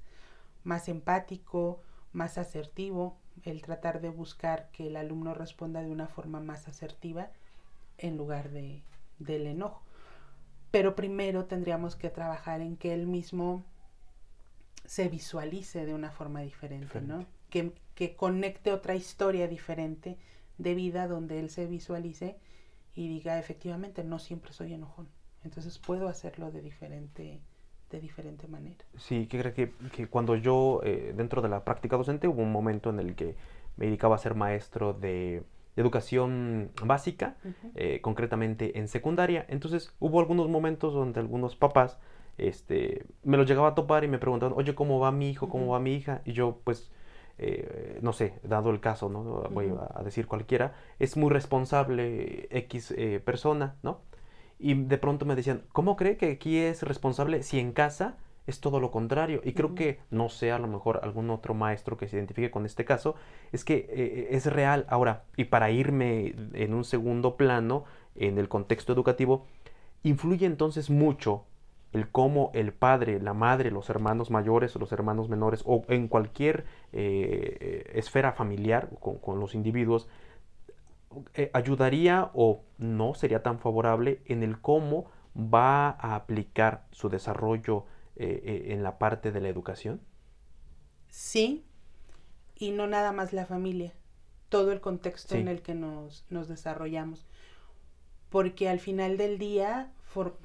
[0.62, 6.40] más empático, más asertivo, el tratar de buscar que el alumno responda de una forma
[6.40, 7.30] más asertiva
[7.98, 8.82] en lugar de,
[9.18, 9.82] del enojo.
[10.70, 13.64] Pero primero tendríamos que trabajar en que él mismo
[14.84, 17.26] se visualice de una forma diferente, ¿no?
[17.50, 20.18] Que, que conecte otra historia diferente
[20.58, 22.36] de vida donde él se visualice
[22.94, 25.08] y diga efectivamente no siempre soy enojón.
[25.42, 27.40] Entonces puedo hacerlo de diferente
[27.90, 28.84] de diferente manera.
[28.96, 32.50] Sí, que creo que, que cuando yo, eh, dentro de la práctica docente, hubo un
[32.50, 33.36] momento en el que
[33.76, 35.44] me dedicaba a ser maestro de,
[35.76, 37.36] educación básica,
[37.74, 39.44] eh, concretamente en secundaria.
[39.48, 41.98] Entonces hubo algunos momentos donde algunos papás
[42.38, 45.48] este, me los llegaba a topar y me preguntaban, oye, ¿cómo va mi hijo?
[45.48, 46.22] ¿Cómo va mi hija?
[46.24, 46.90] Y yo, pues,
[47.38, 49.22] eh, no sé, dado el caso, ¿no?
[49.50, 52.94] Voy a, decir cualquiera, es muy responsable X
[53.24, 54.00] persona, ¿no?
[54.58, 58.16] Y de pronto me decían, ¿cómo cree que aquí es responsable si en casa
[58.46, 59.40] es todo lo contrario?
[59.44, 62.64] Y creo que, no sé, a lo mejor algún otro maestro que se identifique con
[62.64, 63.14] este caso,
[63.52, 64.86] es que eh, es real.
[64.88, 69.46] Ahora, y para irme en un segundo plano, en el contexto educativo,
[70.02, 71.44] influye entonces mucho
[71.94, 76.08] el cómo el padre, la madre, los hermanos mayores o los hermanos menores, o en
[76.08, 80.08] cualquier eh, esfera familiar con, con los individuos,
[81.34, 87.86] eh, ayudaría o no sería tan favorable en el cómo va a aplicar su desarrollo
[88.16, 90.00] eh, eh, en la parte de la educación?
[91.08, 91.64] Sí,
[92.56, 93.92] y no nada más la familia,
[94.48, 97.26] todo el contexto en el que nos, nos, desarrollamos.
[98.30, 99.92] Porque al final del día,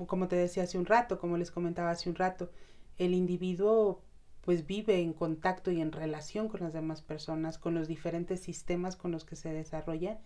[0.07, 2.51] como te decía hace un rato, como les comentaba hace un rato,
[2.97, 4.01] el individuo
[4.41, 8.95] pues vive en contacto y en relación con las demás personas, con los diferentes sistemas
[8.95, 10.19] con los que se desarrolla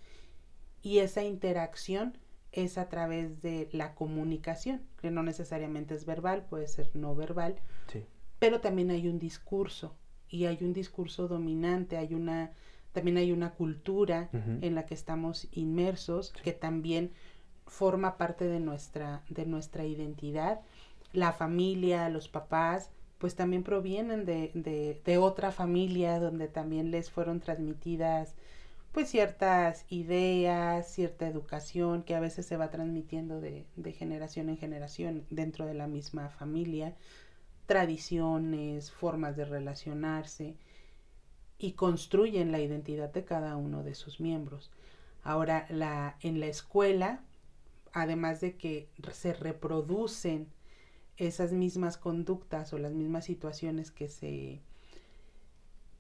[0.82, 2.18] y esa interacción
[2.52, 7.56] es a través de la comunicación, que no necesariamente es verbal, puede ser no verbal,
[8.38, 9.96] pero también hay un discurso
[10.30, 12.52] y hay un discurso dominante, hay una
[12.92, 17.12] también hay una cultura en la que estamos inmersos que también
[17.68, 20.62] forma parte de nuestra de nuestra identidad.
[21.14, 27.12] La familia, los papás, pues también provienen de, de, de otra familia donde también les
[27.12, 28.36] fueron transmitidas
[28.94, 33.66] pues ciertas ideas, cierta educación que a veces se va transmitiendo de,
[33.98, 36.96] generación en generación dentro de la misma familia,
[37.66, 40.56] tradiciones, formas de relacionarse
[41.58, 44.70] y construyen la identidad de cada uno de sus miembros.
[45.24, 47.22] Ahora, la, en la escuela
[47.94, 50.48] además de que se reproducen
[51.18, 54.62] esas mismas conductas o las mismas situaciones que se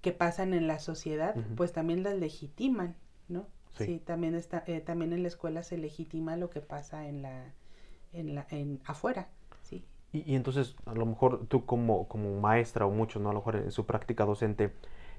[0.01, 2.97] que pasan en la sociedad, pues también las legitiman,
[3.29, 3.47] ¿no?
[3.77, 7.53] Sí, también está eh, también en la escuela se legitima lo que pasa en la
[8.11, 9.29] en la en afuera,
[9.61, 9.85] sí.
[10.11, 13.55] Y, entonces a lo mejor tú como como maestra o muchos, no a lo mejor
[13.55, 14.73] en su práctica docente,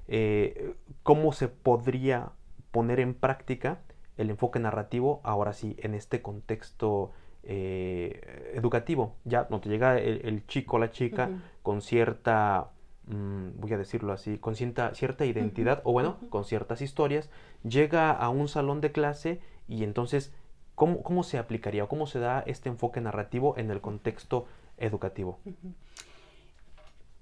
[0.07, 2.31] eh, ¿cómo se podría
[2.71, 3.79] poner en práctica
[4.17, 7.11] el enfoque narrativo ahora sí en este contexto
[7.43, 9.15] eh, educativo.
[9.23, 11.29] Ya no te llega el, chico o la chica
[11.61, 12.71] con cierta,
[13.07, 17.29] mm, voy a decirlo así, con cierta, cierta identidad o bueno, con ciertas historias,
[17.63, 20.33] llega a un salón de clase y entonces,
[20.73, 24.47] ¿cómo, cómo se aplicaría o cómo se da este enfoque narrativo en el contexto
[24.77, 25.39] educativo?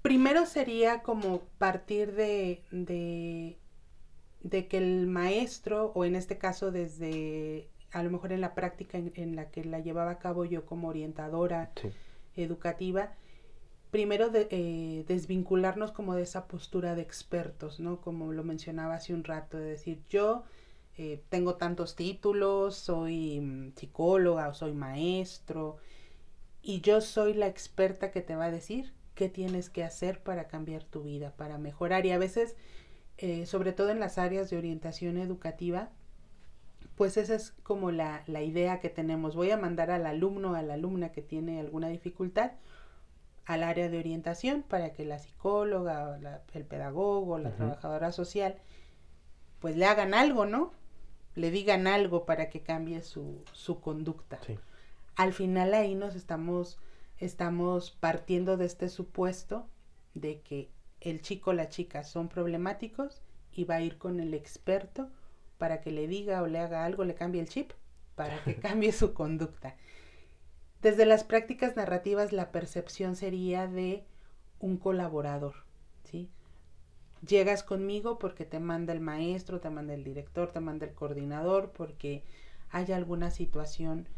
[0.00, 3.58] Primero sería como partir de, de,
[4.44, 8.98] de que el maestro, o en este caso desde a lo mejor en la práctica
[8.98, 11.72] en, la que la llevaba a cabo yo como orientadora
[12.36, 13.12] educativa,
[13.90, 18.00] primero de, eh, desvincularnos como de esa postura de expertos, ¿no?
[18.00, 20.42] Como lo mencionaba hace un rato, de decir, yo
[20.98, 25.76] eh, tengo tantos títulos, soy mm, psicóloga o soy maestro,
[26.62, 30.48] y yo soy la experta que te va a decir qué tienes que hacer para
[30.48, 32.04] cambiar tu vida, para mejorar.
[32.06, 32.56] Y a veces,
[33.18, 35.90] eh, sobre todo en las áreas de orientación educativa,
[36.96, 39.34] pues esa es como la, idea que tenemos.
[39.34, 42.52] Voy a mandar al alumno, a la alumna que tiene alguna dificultad
[43.46, 46.18] al área de orientación para que la psicóloga,
[46.54, 48.56] el pedagogo, la trabajadora social,
[49.58, 50.72] pues le hagan algo, ¿no?
[51.34, 54.38] Le digan algo para que cambie su, su conducta.
[55.16, 56.78] Al final ahí nos estamos,
[57.18, 59.68] estamos partiendo de este supuesto
[60.14, 60.70] de que
[61.04, 65.10] el chico o la chica son problemáticos y va a ir con el experto
[65.58, 67.72] para que le diga o le haga algo, le cambie el chip,
[68.16, 69.76] para que cambie su conducta.
[70.82, 74.04] Desde las prácticas narrativas la percepción sería de
[74.58, 75.54] un colaborador,
[76.04, 76.30] ¿sí?
[77.26, 81.70] Llegas conmigo porque te manda el maestro, te manda el director, te manda el coordinador,
[81.72, 82.22] porque
[82.70, 84.08] hay alguna situación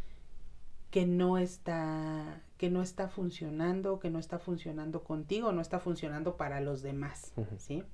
[0.91, 6.37] que no está que no está funcionando, que no está funcionando contigo, no está funcionando
[6.37, 7.85] para los demás, ¿sí?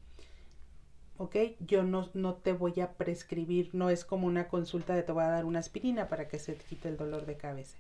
[1.17, 1.37] ¿ok?
[1.61, 5.25] Yo no, no te voy a prescribir, no es como una consulta de te voy
[5.25, 7.79] a dar una aspirina para que se te quite el dolor de cabeza.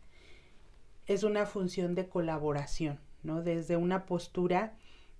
[1.06, 3.42] Es una función de colaboración, ¿no?
[3.42, 4.76] Desde una postura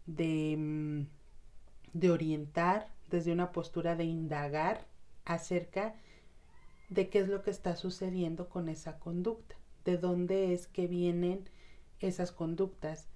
[0.07, 4.87] de, mm, de orientar, desde una postura de indagar
[5.25, 5.95] acerca
[6.89, 11.49] de qué es lo que está sucediendo con esa conducta, de dónde es que vienen
[12.01, 13.09] esas conductas,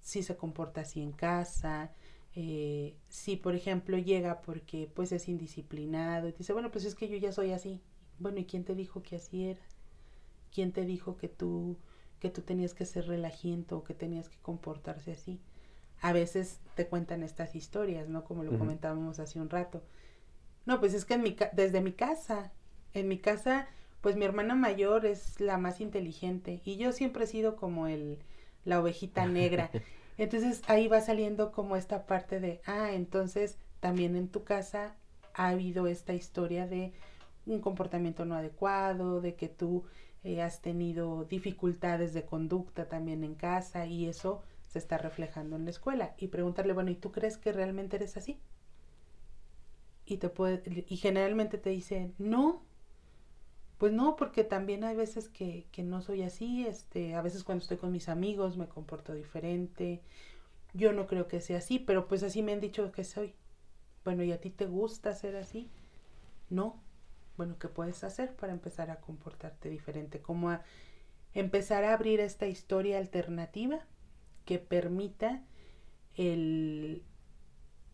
[0.00, 1.92] si se comporta así en casa,
[2.34, 7.08] eh, si por ejemplo llega porque pues es indisciplinado y dice, bueno, pues es que
[7.08, 7.80] yo ya soy así.
[8.18, 9.62] Bueno, ¿y quién te dijo que así era?
[10.52, 11.76] ¿Quién te dijo que tú
[12.20, 15.40] que tú tenías que ser relajiento o que tenías que comportarse así?
[16.02, 18.24] A veces te cuentan estas historias, ¿no?
[18.24, 19.82] Como lo comentábamos hace un rato.
[20.66, 22.52] No, pues es que en mi desde mi casa,
[22.92, 23.68] en mi casa,
[24.00, 28.18] pues mi hermana mayor es la más inteligente y yo siempre he sido como el
[28.64, 29.70] la ovejita negra.
[30.18, 34.94] Entonces ahí va saliendo como esta parte de, ah, entonces también en tu casa
[35.32, 36.92] ha habido esta historia de
[37.46, 39.84] un comportamiento no adecuado, de que tú
[40.22, 45.64] eh, has tenido dificultades de conducta también en casa y eso se está reflejando en
[45.64, 46.14] la escuela.
[46.18, 48.38] Y preguntarle, bueno, ¿y tú crees que realmente eres así?
[50.04, 52.62] Y, te puede, y generalmente te dice, no,
[53.80, 57.62] pues no, porque también hay veces que, que no soy así, este, a veces cuando
[57.62, 60.02] estoy con mis amigos me comporto diferente,
[60.74, 63.32] yo no creo que sea así, pero pues así me han dicho que soy.
[64.04, 65.70] Bueno, ¿y a ti te gusta ser así?
[66.50, 66.78] No.
[67.38, 70.20] Bueno, ¿qué puedes hacer para empezar a comportarte diferente?
[70.20, 70.62] Como a
[71.32, 73.86] empezar a abrir esta historia alternativa
[74.44, 75.42] que permita
[76.16, 77.02] el,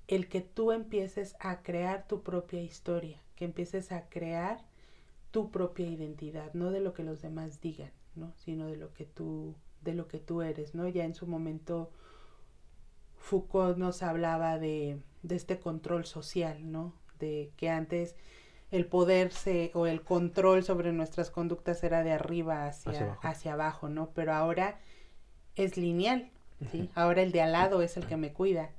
[0.09, 4.65] el que tú empieces a crear tu propia historia, que empieces a crear
[5.37, 8.33] tu propia identidad, no de lo que los demás digan, ¿no?
[8.37, 10.89] sino de lo que tú, de lo que tú eres, ¿no?
[10.89, 11.91] Ya en su momento
[13.19, 16.95] Foucault nos hablaba de, de este control social, ¿no?
[17.19, 18.17] De que antes
[18.71, 23.91] el poder se, o el control sobre nuestras conductas era de arriba hacia, hacia, abajo.
[23.91, 24.13] ¿no?
[24.15, 24.81] Pero ahora
[25.55, 26.31] es lineal,
[26.73, 26.89] ¿sí?
[26.95, 28.71] Ahora el de al lado es el que me cuida.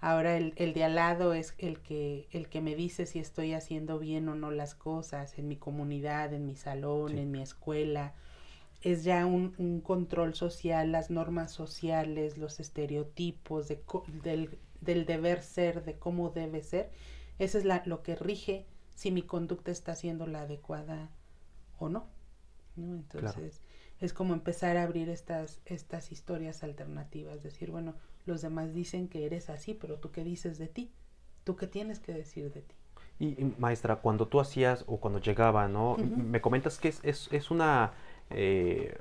[0.00, 3.54] Ahora el, el, de al lado es el que, el que me dice si estoy
[3.54, 8.14] haciendo bien o no las cosas en mi comunidad, en mi salón, en mi escuela.
[8.82, 13.82] Es ya un, un, control social, las normas sociales, los estereotipos de,
[14.22, 16.90] del, del, deber ser, de cómo debe ser.
[17.38, 21.10] Eso es la, lo que rige si mi conducta está siendo la adecuada
[21.78, 22.06] o no.
[22.76, 22.94] ¿no?
[22.94, 23.62] Entonces,
[24.00, 27.94] es como empezar a abrir estas, estas historias alternativas, decir, bueno,
[28.26, 30.90] los demás dicen que eres así, pero tú qué dices de ti,
[31.44, 32.74] tú qué tienes que decir de ti.
[33.18, 35.96] Y, maestra, cuando tú hacías o cuando llegaba, ¿no?
[35.96, 37.92] Me comentas que es, es, es una,
[38.28, 38.98] eh,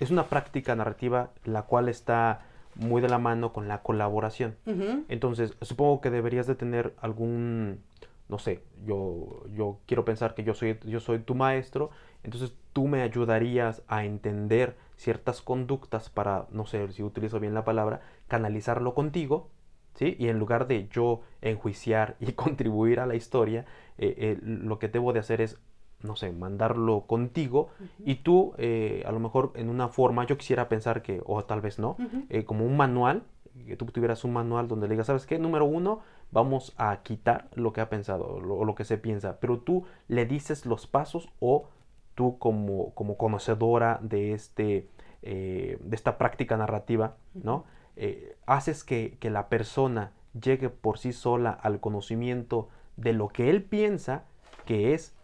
[0.00, 2.42] es una práctica narrativa la cual está
[2.74, 4.56] muy de la mano con la colaboración.
[5.08, 7.80] Entonces, supongo que deberías de tener algún,
[8.28, 11.90] no sé, yo, yo quiero pensar que yo soy, yo soy tu maestro,
[12.22, 17.64] entonces tú me ayudarías a entender ciertas conductas para, no sé si utilizo bien la
[17.64, 19.50] palabra, canalizarlo contigo,
[19.94, 20.16] ¿sí?
[20.18, 23.66] Y en lugar de yo enjuiciar y contribuir a la historia,
[23.98, 25.60] eh, eh, lo que debo de hacer es
[26.02, 30.68] no sé, mandarlo contigo y tú eh, a lo mejor en una forma, yo quisiera
[30.68, 31.96] pensar que, o tal vez no,
[32.44, 33.22] como un manual,
[33.66, 35.38] que tú tuvieras un manual donde le digas, ¿sabes qué?
[35.38, 36.00] Número uno,
[36.32, 40.26] vamos a quitar lo que ha pensado o lo, que se piensa, pero tú le
[40.26, 41.68] dices los pasos o
[42.14, 44.88] tú como, como conocedora de, este,
[45.22, 47.64] eh, de esta práctica narrativa, ¿no?
[48.46, 53.62] Haces que, que la persona llegue por sí sola al conocimiento de lo que él
[53.62, 54.24] piensa
[54.66, 55.14] que es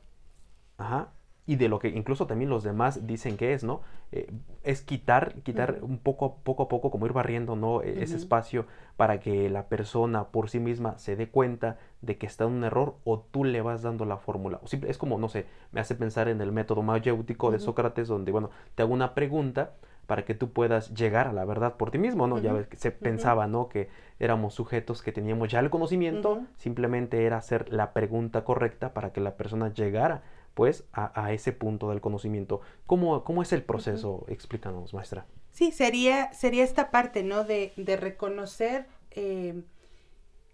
[0.81, 1.09] Ajá.
[1.47, 3.81] Y de lo que incluso también los demás dicen que es, ¿no?
[4.13, 4.31] Eh,
[4.63, 7.83] es quitar, quitar un poco, poco a poco, como ir barriendo, ¿no?
[7.83, 8.67] E, ese espacio
[8.97, 12.65] para que la persona por sí misma se dé cuenta de que está en un
[12.65, 14.61] error o tú le vas dando la fórmula.
[14.87, 18.51] Es como, no sé, me hace pensar en el método mayéutico de Sócrates, donde, bueno,
[18.77, 19.73] te hago una pregunta
[20.11, 22.41] para que tú puedas llegar a la verdad por ti mismo, ¿no?
[22.41, 23.69] Ya ves que se pensaba, ¿no?
[23.69, 23.89] Que
[24.19, 29.21] éramos sujetos que teníamos ya el conocimiento, simplemente era hacer la pregunta correcta para que
[29.21, 32.61] la persona llegara pues a, ese punto del conocimiento.
[32.87, 34.25] ¿Cómo, cómo es el proceso?
[34.27, 35.27] Explícanos, maestra.
[35.53, 37.45] Sí, sería, sería esta parte, ¿no?
[37.45, 39.63] De, de reconocer eh,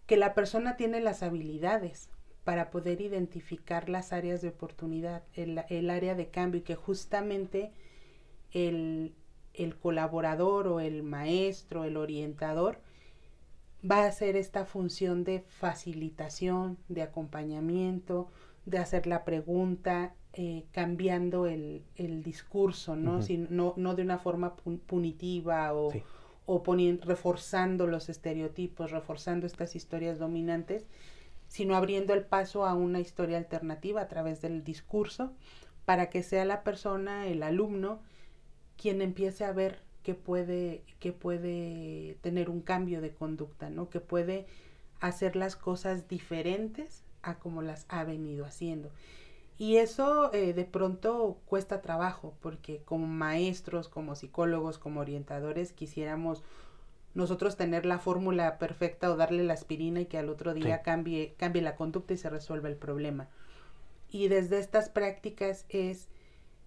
[0.04, 2.10] que la persona tiene las habilidades
[2.44, 7.72] para poder identificar las áreas de oportunidad, el, el área de cambio y que justamente
[8.52, 9.14] el,
[9.56, 12.80] el colaborador o el maestro, el orientador,
[13.88, 18.28] va a hacer esta función de facilitación, de acompañamiento,
[18.64, 23.20] de hacer la pregunta, eh, cambiando el, el discurso, ¿no?
[23.48, 24.54] no, no de una forma
[24.86, 25.92] punitiva o,
[26.46, 26.62] o
[27.02, 30.86] reforzando los estereotipos, reforzando estas historias dominantes,
[31.48, 35.32] sino abriendo el paso a una historia alternativa a través del discurso
[35.84, 38.00] para que sea la persona, el alumno,
[38.76, 43.90] quien empiece a ver que puede, que puede tener un cambio de conducta, ¿no?
[43.90, 44.46] Que puede
[45.00, 48.90] hacer las cosas diferentes a como las ha venido haciendo.
[49.58, 56.44] Y eso eh, de pronto cuesta trabajo, porque como maestros, como psicólogos, como orientadores, quisiéramos
[57.14, 61.34] nosotros tener la fórmula perfecta o darle la aspirina y que al otro día cambie,
[61.38, 63.28] cambie la conducta y se resuelva el problema.
[64.10, 66.08] Y desde estas prácticas es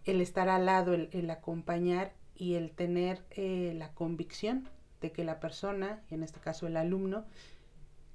[0.10, 4.68] el estar al lado, el, acompañar y el tener eh, la convicción
[5.02, 7.26] de que la persona, en este caso el alumno,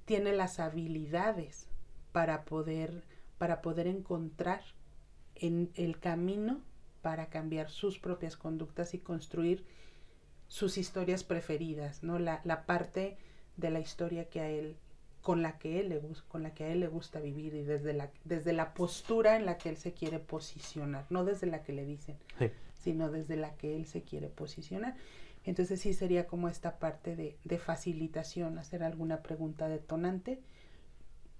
[0.05, 1.67] tiene las habilidades
[2.13, 3.05] para poder,
[3.39, 4.63] para poder encontrar
[5.35, 6.61] en el camino
[7.03, 9.67] para cambiar sus propias conductas y construir
[10.49, 12.19] sus historias preferidas, ¿no?
[12.19, 13.19] La, la parte
[13.57, 14.77] de la historia que a él,
[15.25, 17.95] con la que él le con la que a él le gusta vivir y desde
[17.95, 21.73] la, desde la postura en la que él se quiere posicionar, no desde la que
[21.73, 22.19] le dicen,
[22.75, 24.97] sino desde la que él se quiere posicionar.
[25.47, 30.43] Entonces sí sería como esta parte de, de facilitación, hacer alguna pregunta detonante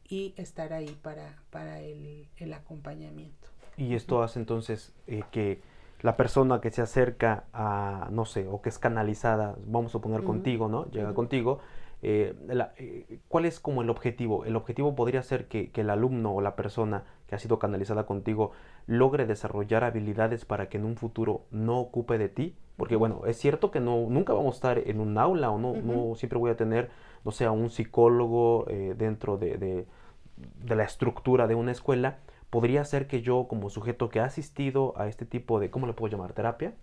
[0.09, 3.49] y estar ahí para, para el, acompañamiento.
[3.77, 5.61] Y esto hace entonces eh, que
[6.01, 10.25] la persona que se acerca a, no sé, o que es canalizada, vamos a poner
[10.25, 10.87] contigo, ¿no?
[10.91, 11.61] Llega contigo,
[12.05, 12.35] eh,
[12.79, 14.45] eh, ¿cuál es como el objetivo?
[14.45, 18.07] El objetivo podría ser que, que, el alumno o la persona que ha sido canalizada
[18.07, 18.53] contigo
[18.87, 23.39] logre desarrollar habilidades para que en un futuro no ocupe de ti, porque bueno, es
[23.39, 26.51] cierto que no, nunca vamos a estar en un aula o no, no siempre voy
[26.51, 26.91] a tener
[27.25, 32.19] no sea un psicólogo eh, dentro de, de, la estructura de una escuela,
[32.51, 35.95] podría ser que yo como sujeto que ha asistido a este tipo de, ¿cómo le
[35.95, 36.33] puedo llamar?
[36.33, 36.75] ¿Terapia?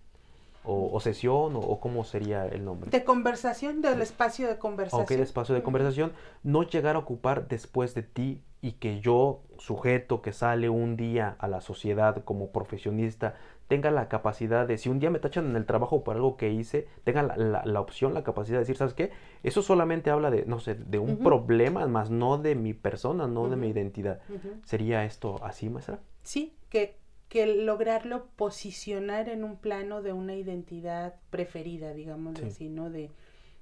[0.64, 2.92] O, sesión o, cómo sería el nombre.
[2.92, 5.04] De conversación, del espacio de conversación.
[5.04, 6.14] Ok, el espacio de conversación.
[6.44, 11.36] No llegar a ocupar después de ti y que yo, sujeto que sale un día
[11.40, 13.36] a la sociedad como profesionista,
[13.72, 16.52] tenga la capacidad de, si un día me tachan en el trabajo por algo que
[16.52, 19.12] hice, tenga la, la, opción, la capacidad de decir, ¿sabes qué?
[19.44, 23.50] Eso solamente habla de, no sé, de un problema, más no de mi persona, no
[23.50, 24.20] de mi identidad.
[24.66, 26.02] ¿Sería esto así, maestra?
[26.22, 27.00] Sí, que,
[27.32, 32.90] que lograrlo posicionar en un plano de una identidad preferida, digamos así, ¿no?
[32.90, 33.10] De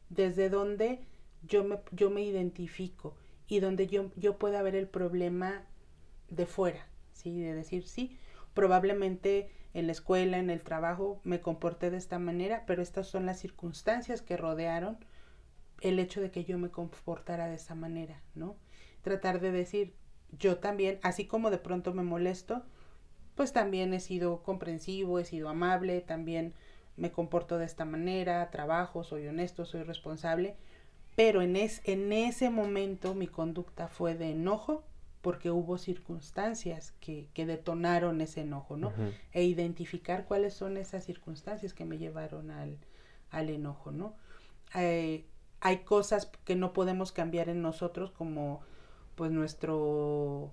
[0.09, 1.01] desde donde
[1.43, 3.15] yo me, yo me identifico
[3.47, 5.67] y donde yo, yo pueda ver el problema
[6.29, 7.39] de fuera, ¿sí?
[7.39, 8.17] De decir, sí,
[8.55, 13.27] probablemente en la escuela, en el trabajo, me comporté de esta manera, pero estas son
[13.27, 14.97] las circunstancias que rodearon
[15.81, 18.57] el hecho de que yo me comportara de esa manera, ¿no?
[19.03, 19.93] Tratar de decir,
[20.39, 22.65] yo también, así como de pronto me molesto,
[23.39, 26.53] pues también he sido comprensivo, he sido amable, también
[26.97, 30.57] me comporto de esta manera, trabajo, soy honesto, soy responsable,
[31.15, 34.83] pero en, es, en ese momento mi conducta fue de enojo
[35.21, 38.91] porque hubo circunstancias que, que detonaron ese enojo, ¿no?
[39.31, 42.77] E identificar cuáles son esas circunstancias que me llevaron al,
[43.31, 44.15] al enojo, ¿no?
[44.75, 45.23] Eh,
[45.61, 48.59] hay cosas que no podemos cambiar en nosotros como
[49.15, 50.51] pues nuestro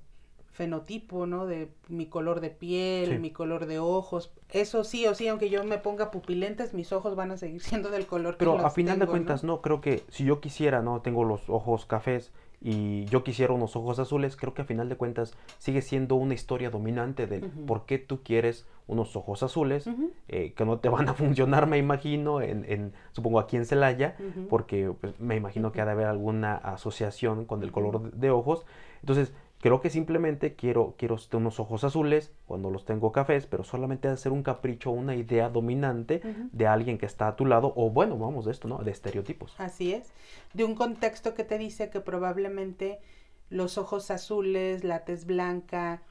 [0.56, 1.46] fenotipo, ¿no?
[1.46, 4.32] De mi color de piel, mi color de ojos.
[4.48, 7.90] Eso sí o sí, aunque yo me ponga pupilentes, mis ojos van a seguir siendo
[7.90, 9.60] del color Pero que a final de cuentas, ¿no?
[9.60, 11.02] Creo que si yo quisiera, ¿no?
[11.02, 12.32] Tengo los ojos cafés
[12.62, 16.32] y yo quisiera unos ojos azules, creo que a final de cuentas sigue siendo una
[16.32, 19.90] historia dominante de por qué tú quieres unos ojos azules,
[20.28, 24.16] eh, que no te van a funcionar, me imagino, en, en supongo aquí en Celaya,
[24.48, 28.64] porque pues, me imagino que ha de haber alguna asociación con el color de ojos.
[29.00, 34.08] Entonces, Creo que simplemente quiero, quiero unos ojos azules cuando los tengo cafés, pero solamente
[34.08, 36.20] de ser un capricho, una idea dominante
[36.52, 38.78] de alguien que está a tu lado, o bueno, vamos de esto, ¿no?
[38.78, 39.54] De estereotipos.
[39.58, 40.12] Así es.
[40.52, 43.00] De un contexto que te dice que probablemente
[43.48, 46.02] los ojos azules, la tez blanca,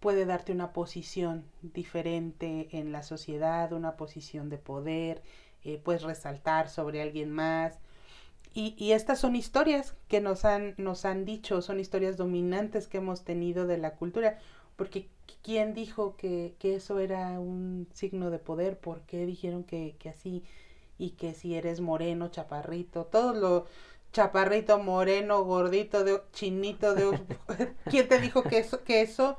[0.00, 5.22] puede darte una posición diferente en la sociedad, una posición de poder,
[5.64, 7.80] eh, puedes resaltar sobre alguien más,
[8.54, 12.98] y, y, estas son historias que nos han, nos han dicho, son historias dominantes que
[12.98, 14.38] hemos tenido de la cultura,
[14.76, 15.08] porque
[15.42, 18.78] ¿quién dijo que, que eso era un signo de poder?
[18.78, 20.44] ¿Por qué dijeron que, que así?
[20.98, 23.66] Y que si eres moreno, chaparrito, todo lo
[24.12, 27.18] chaparrito, moreno, gordito, de, chinito, de
[27.90, 29.36] ¿quién te dijo que eso, que eso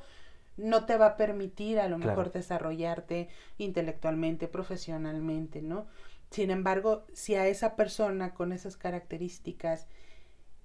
[0.58, 5.88] no te va a permitir a lo mejor desarrollarte intelectualmente, profesionalmente, ¿no?
[6.32, 9.88] Sin embargo, si a esa persona con esas características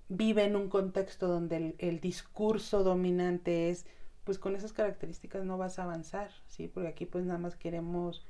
[0.09, 3.87] vive en un contexto donde el, discurso dominante es,
[4.25, 6.69] pues con esas características no vas a avanzar, ¿sí?
[6.69, 8.27] Porque aquí pues nada más queremos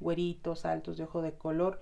[0.00, 1.80] güeritos, altos, de ojo de color.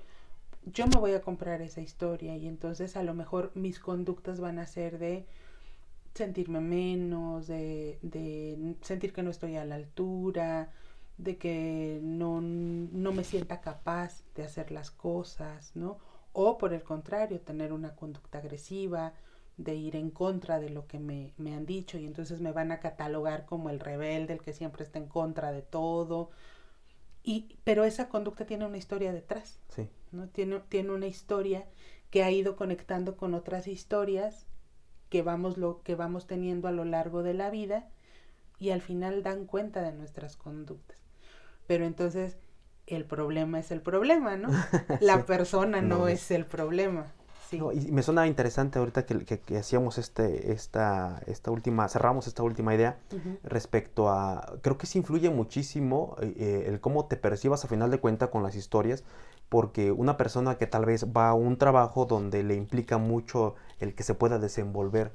[0.67, 4.59] Yo me voy a comprar esa historia y entonces a lo mejor mis conductas van
[4.59, 5.27] a ser de
[6.15, 10.71] sentirme menos, de, de sentir que no estoy a la altura,
[11.23, 15.99] de que no, no, me sienta capaz de hacer las cosas, ¿no?
[16.33, 19.13] O por el contrario, tener una conducta agresiva,
[19.57, 22.73] de ir en contra de lo que me, me, han dicho y entonces me van
[22.73, 26.31] a catalogar como el rebelde, el que siempre está en contra de todo.
[27.23, 29.89] Y, pero esa conducta tiene una historia detrás, sí.
[30.13, 30.29] ¿no?
[30.29, 31.67] Tiene, tiene una historia
[32.11, 34.47] que ha ido conectando con otras historias
[35.11, 37.91] que vamos, lo, que vamos teniendo a lo largo de la vida
[38.59, 41.00] y al final dan cuenta de nuestras conductas
[41.71, 42.37] pero entonces
[42.89, 44.49] el problema es el problema, ¿no?
[45.01, 47.07] La persona no, es el problema.
[47.49, 47.61] Sí.
[47.73, 52.75] y me suena interesante ahorita que, que, hacíamos este, esta, esta última, cerramos esta última
[52.75, 52.99] idea
[53.45, 57.93] respecto a, creo que sí influye muchísimo eh, eh, el cómo te percibas a final
[57.93, 59.05] de cuenta con las historias,
[59.49, 63.95] porque una persona que tal vez va a un trabajo donde le implica mucho el
[63.95, 65.13] que se pueda desenvolver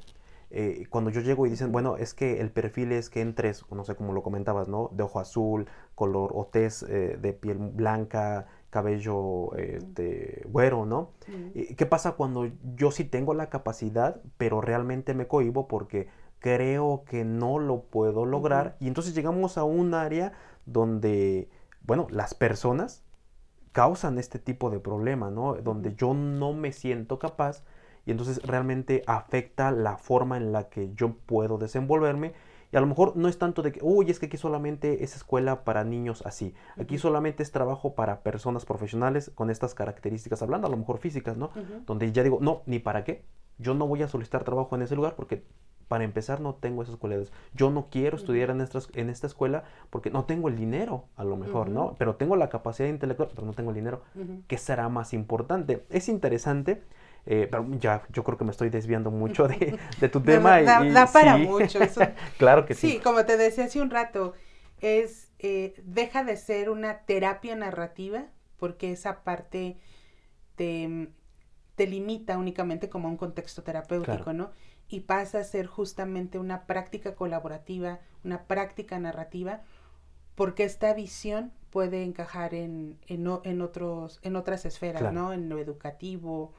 [0.51, 3.83] eh, cuando yo llego y dicen, bueno, es que el perfil es que entres, no
[3.83, 4.89] sé cómo lo comentabas, ¿no?
[4.93, 11.11] De ojo azul, color o tez eh, de piel blanca, cabello eh, de güero, ¿no?
[11.77, 16.07] ¿Qué pasa cuando yo sí tengo la capacidad, pero realmente me cohibo porque
[16.39, 18.75] creo que no lo puedo lograr?
[18.79, 20.33] Y entonces llegamos a un área
[20.65, 21.49] donde,
[21.83, 23.05] bueno, las personas
[23.71, 25.55] causan este tipo de problema, ¿no?
[25.55, 27.63] Donde yo no me siento capaz
[28.05, 32.33] y entonces realmente afecta la forma en la que yo puedo desenvolverme
[32.71, 35.15] y a lo mejor no es tanto de que, uy, es que aquí solamente es
[35.15, 36.53] escuela para niños así.
[36.79, 41.37] Aquí solamente es trabajo para personas profesionales con estas características, hablando a lo mejor físicas,
[41.37, 41.51] ¿no?
[41.85, 43.23] Donde ya digo, no, ni para qué.
[43.57, 45.43] Yo no voy a solicitar trabajo en ese lugar porque
[45.87, 47.31] para empezar no tengo esas cualidades.
[47.53, 51.23] Yo no quiero estudiar en, esta, en esta escuela porque no tengo el dinero, a
[51.23, 51.95] lo mejor, ¿no?
[51.97, 54.01] Pero tengo la capacidad intelectual, pero no tengo el dinero.
[54.47, 55.85] ¿Qué será más importante?
[55.89, 56.83] Es interesante
[57.25, 59.77] eh, pero ya, yo creo que me estoy desviando mucho de,
[60.11, 60.61] tu tema.
[60.61, 62.01] Da, y, da para mucho eso.
[62.37, 62.91] claro que sí.
[62.91, 64.33] Sí, como te decía hace un rato,
[64.79, 68.25] es, eh, deja de ser una terapia narrativa,
[68.57, 69.77] porque esa parte
[70.55, 71.09] te,
[71.75, 74.51] te limita únicamente como a un contexto terapéutico, ¿no?
[74.87, 79.61] Y pasa a ser justamente una práctica colaborativa, una práctica narrativa,
[80.35, 85.33] porque esta visión puede encajar en, en, en otros, en otras esferas, ¿no?
[85.33, 86.53] En lo educativo,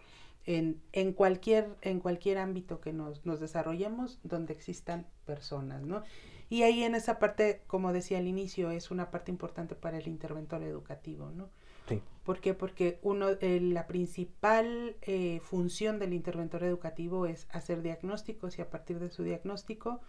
[0.47, 6.03] en, en, cualquier, en cualquier ámbito que nos, nos desarrollemos donde existan personas, ¿no?
[6.49, 10.07] Y ahí en esa parte, como decía al inicio, es una parte importante para el
[10.07, 11.51] interventor educativo, ¿no?
[11.89, 12.01] Sí.
[12.25, 12.55] ¿Por qué?
[12.55, 18.71] Porque uno, eh, la principal eh, función del interventor educativo es hacer diagnósticos y a
[18.71, 20.01] partir de su diagnóstico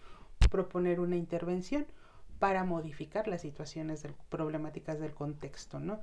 [0.52, 1.88] proponer una intervención
[2.40, 6.02] para modificar las situaciones problemáticas del contexto, ¿no?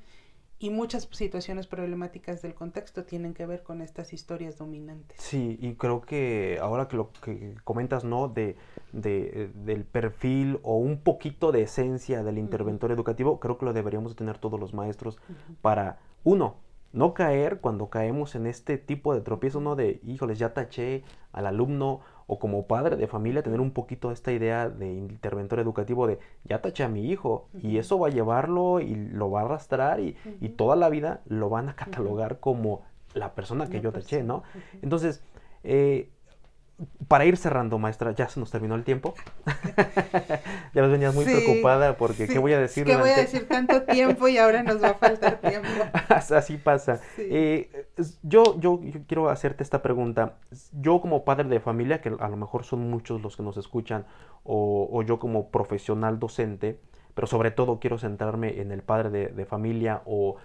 [0.65, 5.21] Y muchas situaciones problemáticas del contexto tienen que ver con estas historias dominantes.
[5.21, 8.29] Sí, y creo que ahora que lo que comentas, ¿no?
[8.29, 8.57] De,
[8.91, 14.17] de del perfil o un poquito de esencia del interventor educativo, creo que lo deberíamos
[14.17, 15.19] tener todos los maestros
[15.61, 16.57] para, uno,
[16.95, 19.77] no caer cuando caemos en este tipo de tropiezo, ¿no?
[19.77, 24.33] De, híjoles, ya taché al alumno o como padre de familia tener un poquito esta
[24.33, 28.81] idea de interventor educativo de ya taché a mi hijo y eso va a llevarlo
[28.81, 32.83] y lo va a arrastrar y, y toda la vida lo van a catalogar como
[33.15, 34.43] la persona que yo taché, ¿no?
[34.83, 35.23] Entonces,
[35.63, 36.11] eh,
[37.07, 39.15] para ir cerrando, maestra, ya se nos terminó el tiempo.
[40.75, 42.85] ya nos venías muy preocupada porque ¿qué voy a decir?
[42.85, 45.69] ¿Qué voy a decir tanto tiempo y ahora nos va a faltar tiempo?
[46.09, 47.01] Así pasa.
[47.19, 47.87] Eh,
[48.23, 50.35] yo, yo, quiero hacerte esta pregunta.
[50.73, 54.07] Yo como padre de familia, que a lo mejor son muchos los que nos escuchan,
[54.43, 56.79] o, yo como profesional docente,
[57.15, 60.37] pero sobre todo quiero centrarme en el padre de, familia o,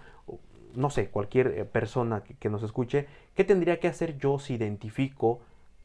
[0.74, 4.54] no sé, cualquier eh, persona que, que nos escuche, ¿qué tendría que hacer yo si
[4.54, 5.40] identifico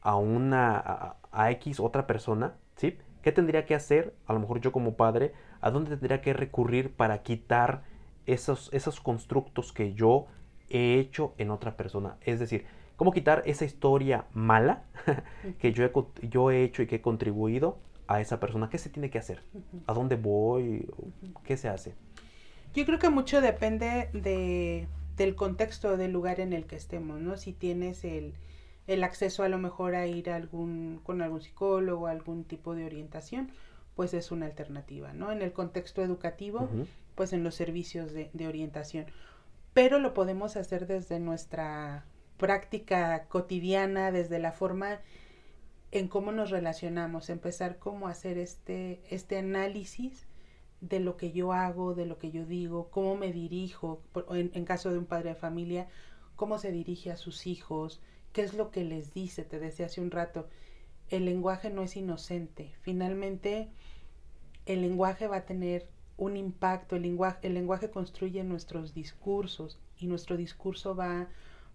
[0.06, 2.96] a una a, X otra persona, ¿sí?
[3.22, 4.14] ¿Qué tendría que hacer?
[4.26, 7.82] A lo mejor yo como padre, ¿a dónde tendría que recurrir para quitar
[8.24, 10.28] esos, esos constructos que yo
[10.70, 12.18] he hecho en otra persona?
[12.20, 14.84] Es decir, ¿cómo quitar esa historia mala
[15.58, 15.92] que yo he,
[16.28, 18.70] yo he hecho y que he contribuido a esa persona?
[18.70, 19.42] ¿Qué se tiene que hacer?
[19.88, 20.88] ¿A dónde voy?
[21.42, 21.96] ¿Qué se hace?
[22.74, 24.86] Yo creo que mucho depende de,
[25.16, 27.36] del contexto del lugar en el que estemos, ¿no?
[27.36, 28.34] Si tienes el,
[28.86, 32.84] el acceso a lo mejor a ir a algún, con algún psicólogo, algún tipo de
[32.84, 33.50] orientación,
[33.94, 35.32] pues es una alternativa, ¿no?
[35.32, 36.68] En el contexto educativo,
[37.14, 39.06] pues en los servicios de, de, orientación.
[39.72, 42.04] Pero lo podemos hacer desde nuestra
[42.36, 45.00] práctica cotidiana, desde la forma
[45.90, 50.26] en cómo nos relacionamos, empezar cómo hacer este, este análisis
[50.80, 54.64] de lo que yo hago, de lo que yo digo, cómo me dirijo, en, en
[54.66, 55.88] caso de un padre de familia,
[56.36, 58.02] cómo se dirige a sus hijos,
[58.36, 59.44] ¿Qué es lo que les dice?
[59.44, 60.46] Te decía hace un rato,
[61.08, 62.74] el lenguaje no es inocente.
[62.82, 63.70] Finalmente,
[64.66, 70.06] el lenguaje va a tener un impacto, el lenguaje, el lenguaje construye nuestros discursos y
[70.06, 71.28] nuestro discurso va,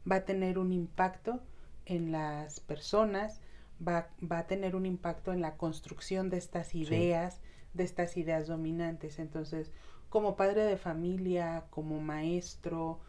[0.10, 1.40] va a tener un impacto
[1.88, 3.42] en las personas,
[3.82, 7.42] va, va, a tener un impacto en la construcción de estas ideas,
[7.74, 9.18] de estas ideas dominantes.
[9.18, 9.72] Entonces,
[10.10, 13.00] como padre de familia, como maestro,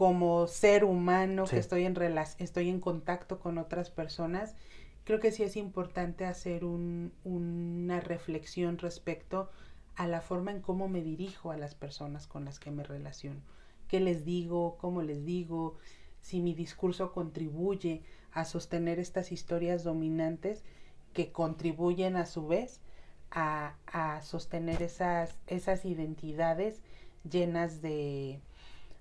[0.00, 1.94] como ser humano que estoy en,
[2.38, 4.56] estoy en contacto con otras personas,
[5.04, 9.50] creo que sí es importante hacer una reflexión respecto
[9.96, 13.42] a la forma en cómo me dirijo a las personas con las que me relaciono.
[13.88, 14.78] ¿Qué les digo?
[14.78, 15.76] ¿Cómo les digo?
[16.22, 20.64] Si mi discurso contribuye a sostener estas historias dominantes
[21.12, 22.80] que contribuyen a su vez
[23.30, 26.80] a, a sostener esas, esas identidades
[27.30, 28.40] llenas de,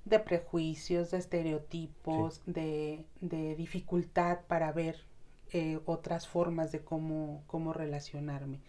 [0.06, 5.06] de prejuicios, de estereotipos, de, de, dificultad para ver
[5.52, 8.60] eh, otras formas de cómo, cómo relacionarme.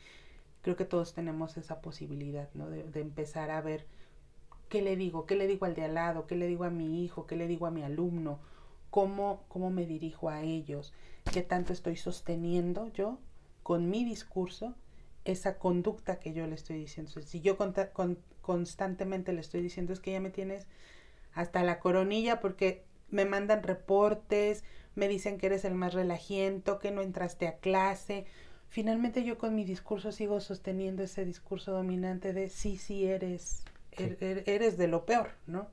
[0.62, 2.68] Creo que todos tenemos esa posibilidad, ¿no?
[2.68, 3.87] De, de, empezar a ver
[4.68, 7.05] qué le digo, qué le digo al de al lado, qué le digo a mi
[7.05, 8.41] hijo, qué le digo a mi alumno,
[8.91, 10.93] cómo, cómo me dirijo a ellos,
[11.33, 13.18] qué tanto estoy sosteniendo yo
[13.62, 14.74] con mi discurso
[15.24, 17.12] esa conducta que yo le estoy diciendo.
[17.22, 17.74] Si yo con,
[18.41, 20.66] constantemente le estoy diciendo es que ya me tienes
[21.33, 24.64] hasta la coronilla porque me mandan reportes,
[24.95, 28.26] me dicen que eres el más relajiento, que no entraste a clase.
[28.68, 34.16] Finalmente yo con mi discurso sigo sosteniendo ese discurso dominante de sí, sí eres, er,
[34.20, 35.68] er, eres de lo peor, ¿no?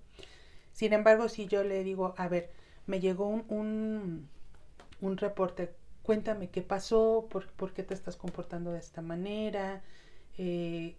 [0.71, 2.51] Sin embargo, si yo le digo, a ver,
[2.85, 4.29] me llegó un, un,
[5.01, 9.81] un reporte, cuéntame qué pasó, por, por, qué te estás comportando de esta manera,
[10.37, 10.95] eh,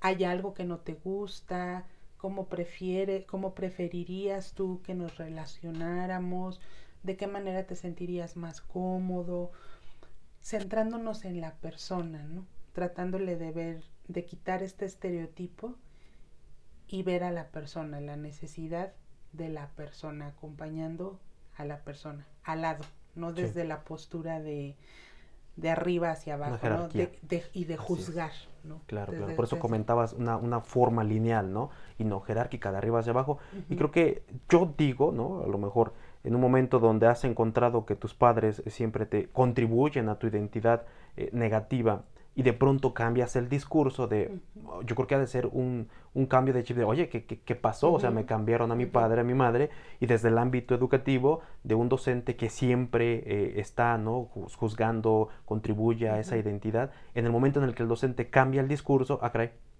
[0.00, 1.86] hay algo que no te gusta,
[2.20, 6.60] cómo prefiere, cómo preferirías tú que nos relacionáramos,
[7.02, 9.52] de qué manera te sentirías más cómodo,
[10.42, 12.46] centrándonos en la persona, ¿no?
[12.74, 15.76] Tratándole de ver, de quitar este estereotipo
[16.88, 18.92] y ver a la persona, la necesidad
[19.32, 21.18] de la persona, acompañando
[21.56, 24.76] a la persona, al lado, no desde la postura de,
[25.56, 26.88] de arriba hacia abajo, ¿no?
[26.88, 27.18] de,
[27.52, 28.32] y de juzgar.
[28.64, 28.82] ¿no?
[28.86, 29.36] Claro, claro.
[29.36, 31.70] Por eso comentabas una, una, forma lineal, ¿no?
[31.98, 33.38] Y no jerárquica, de arriba hacia abajo.
[33.68, 35.42] Y creo que yo digo, ¿no?
[35.42, 35.94] A lo mejor
[36.24, 40.84] en un momento donde has encontrado que tus padres siempre te contribuyen a tu identidad
[41.16, 42.04] eh, negativa
[42.34, 44.38] y de pronto cambias el discurso de,
[44.86, 47.54] yo creo que ha de ser un, un cambio de chip de, oye, ¿qué, qué,
[47.56, 47.92] pasó?
[47.92, 51.40] O sea, me cambiaron a mi padre, a mi madre, y desde el ámbito educativo
[51.64, 54.24] de un docente que siempre eh, está, ¿no?
[54.56, 58.68] Juzgando, contribuye a esa identidad, en el momento en el que el docente cambia el
[58.68, 59.32] discurso, ah,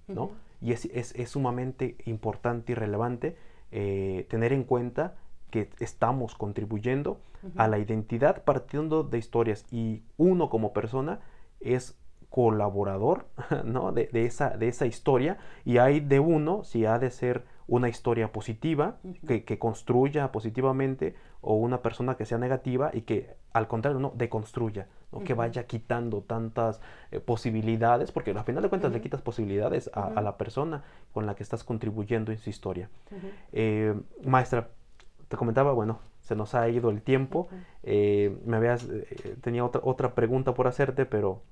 [0.08, 0.32] ¿no?
[0.60, 3.36] Y es, es, es, sumamente importante y relevante
[3.70, 5.14] eh, tener en cuenta
[5.50, 7.20] que estamos contribuyendo
[7.56, 11.20] a la identidad partiendo de historias y uno como persona
[11.60, 11.96] es
[12.30, 13.26] colaborador
[13.64, 13.92] ¿no?
[13.92, 15.38] de, esa, de esa historia.
[15.64, 21.54] Y hay de uno si ha de ser una historia positiva que, construya positivamente o
[21.54, 25.22] una persona que sea negativa y que al contrario no deconstruya ¿no?
[25.22, 26.80] que vaya quitando tantas
[27.12, 31.36] eh, posibilidades porque al final de cuentas le quitas posibilidades a, la persona con la
[31.36, 32.90] que estás contribuyendo en su historia.
[33.52, 34.68] Eh, maestra
[35.28, 37.48] te comentaba bueno se nos ha ido el tiempo.
[37.82, 38.88] Eh, me habías
[39.42, 41.42] tenía otra otra pregunta por hacerte pero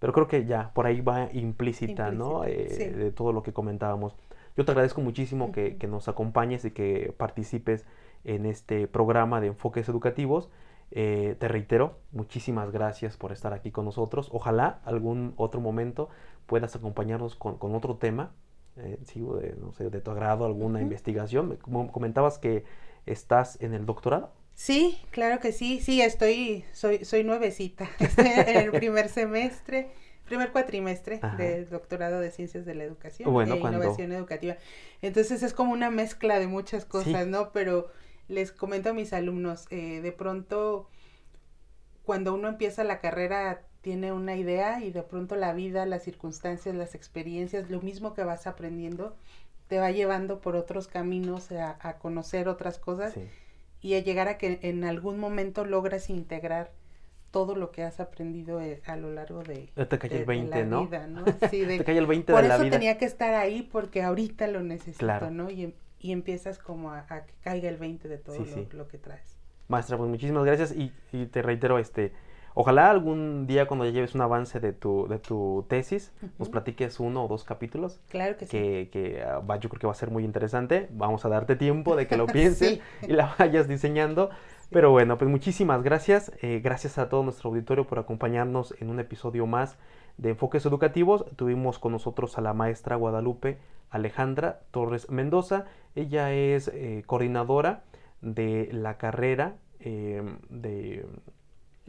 [0.00, 2.44] pero creo que ya por ahí va implícita, ¿no?
[2.44, 4.16] Eh, de todo lo que comentábamos.
[4.56, 7.86] Yo te agradezco muchísimo que, nos acompañes y que participes
[8.24, 10.50] en este programa de enfoques educativos.
[10.90, 14.30] Eh, te reitero, muchísimas gracias por estar aquí con nosotros.
[14.32, 16.08] Ojalá algún otro momento
[16.46, 18.32] puedas acompañarnos con, otro tema,
[18.76, 21.58] eh, de, no sé, de tu agrado, alguna investigación.
[21.60, 22.64] Como comentabas que
[23.04, 24.32] estás en el doctorado.
[24.60, 29.90] Sí, claro que sí, sí, estoy, soy, soy nuevecita, estoy en el primer semestre,
[30.26, 34.58] primer cuatrimestre del doctorado de Ciencias de la Educación e Innovación Educativa.
[35.00, 37.52] Entonces es como una mezcla de muchas cosas, ¿no?
[37.52, 37.88] Pero
[38.28, 40.90] les comento a mis alumnos, eh, de pronto
[42.04, 46.74] cuando uno empieza la carrera tiene una idea y de pronto la vida, las circunstancias,
[46.74, 49.16] las experiencias, lo mismo que vas aprendiendo,
[49.68, 53.14] te va llevando por otros caminos a, a conocer otras cosas.
[53.14, 53.26] Sí
[53.80, 56.70] y a llegar a que en algún momento logras integrar
[57.30, 60.86] todo lo que has aprendido eh, a lo largo de, te cae el 20, ¿no?
[60.86, 61.24] Vida, ¿no?
[61.50, 62.64] Sí, te cae el 20 por de la vida.
[62.64, 65.50] Por eso tenía que estar ahí porque ahorita lo necesito, ¿no?
[65.50, 69.38] Y, y, empiezas como a, que caiga el 20 de todo lo, lo, que traes.
[69.68, 72.12] Maestra, pues muchísimas gracias y, y te reitero, este,
[72.54, 76.98] Ojalá algún día cuando ya lleves un avance de tu, de tu tesis, nos platiques
[77.00, 78.00] uno o dos capítulos.
[78.08, 78.88] Claro que, sí.
[78.90, 80.88] Que ah, va, yo creo que va a ser muy interesante.
[80.90, 84.30] Vamos a darte tiempo de que lo pienses y la vayas diseñando.
[84.70, 86.32] Pero bueno, pues muchísimas gracias.
[86.42, 89.78] Eh, gracias a todo nuestro auditorio por acompañarnos en un episodio más
[90.16, 91.24] de Enfoques Educativos.
[91.36, 93.58] Tuvimos con nosotros a la maestra Guadalupe
[93.90, 95.66] Alejandra Torres Mendoza.
[95.94, 97.82] Ella es eh, coordinadora
[98.20, 100.89] de la carrera eh, de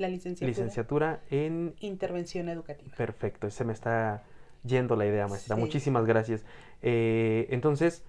[0.02, 0.48] la licenciatura.
[0.48, 1.76] Licenciatura en...
[1.80, 2.96] Intervención educativa.
[2.96, 4.24] Perfecto, se me está
[4.64, 5.56] yendo la idea, maestra.
[5.56, 6.44] Muchísimas gracias.
[6.82, 8.04] Eh, entonces,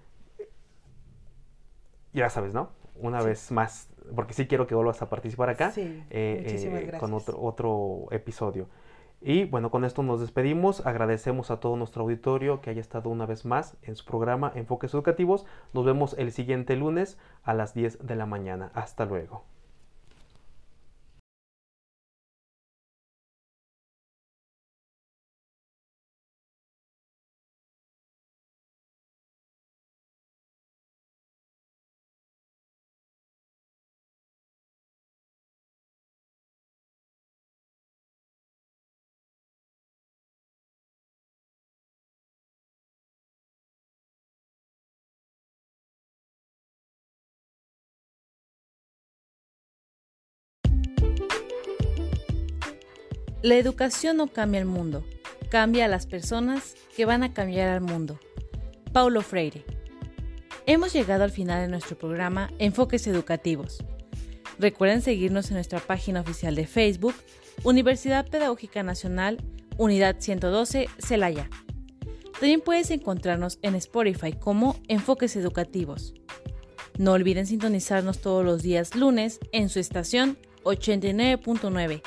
[2.12, 2.70] ya sabes, ¿no?
[2.96, 5.70] Una vez más, porque sí quiero que vuelvas a participar acá.
[5.70, 7.00] Sí, eh, muchísimas gracias.
[7.00, 8.68] Con otro, otro episodio.
[9.24, 10.84] Y bueno, con esto nos despedimos.
[10.84, 14.92] Agradecemos a todo nuestro auditorio que haya estado una vez más en su programa Enfoques
[14.94, 15.46] Educativos.
[15.72, 18.72] Nos vemos el siguiente lunes a las 10 de la mañana.
[18.74, 19.44] Hasta luego.
[53.42, 55.04] La educación no cambia el mundo,
[55.50, 58.20] cambia a las personas que van a cambiar al mundo.
[58.92, 59.64] Paulo Freire.
[60.64, 63.82] Hemos llegado al final de nuestro programa Enfoques Educativos.
[64.60, 67.14] Recuerden seguirnos en nuestra página oficial de Facebook,
[67.64, 69.42] Universidad Pedagógica Nacional,
[69.76, 71.50] Unidad 112, Celaya.
[72.34, 76.14] También puedes encontrarnos en Spotify como Enfoques Educativos.
[76.96, 82.02] No olviden sintonizarnos todos los días lunes en su estación 89.9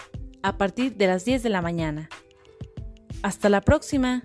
[0.45, 2.07] a partir de las 10 de la mañana.
[3.23, 4.21] Hasta la próxima.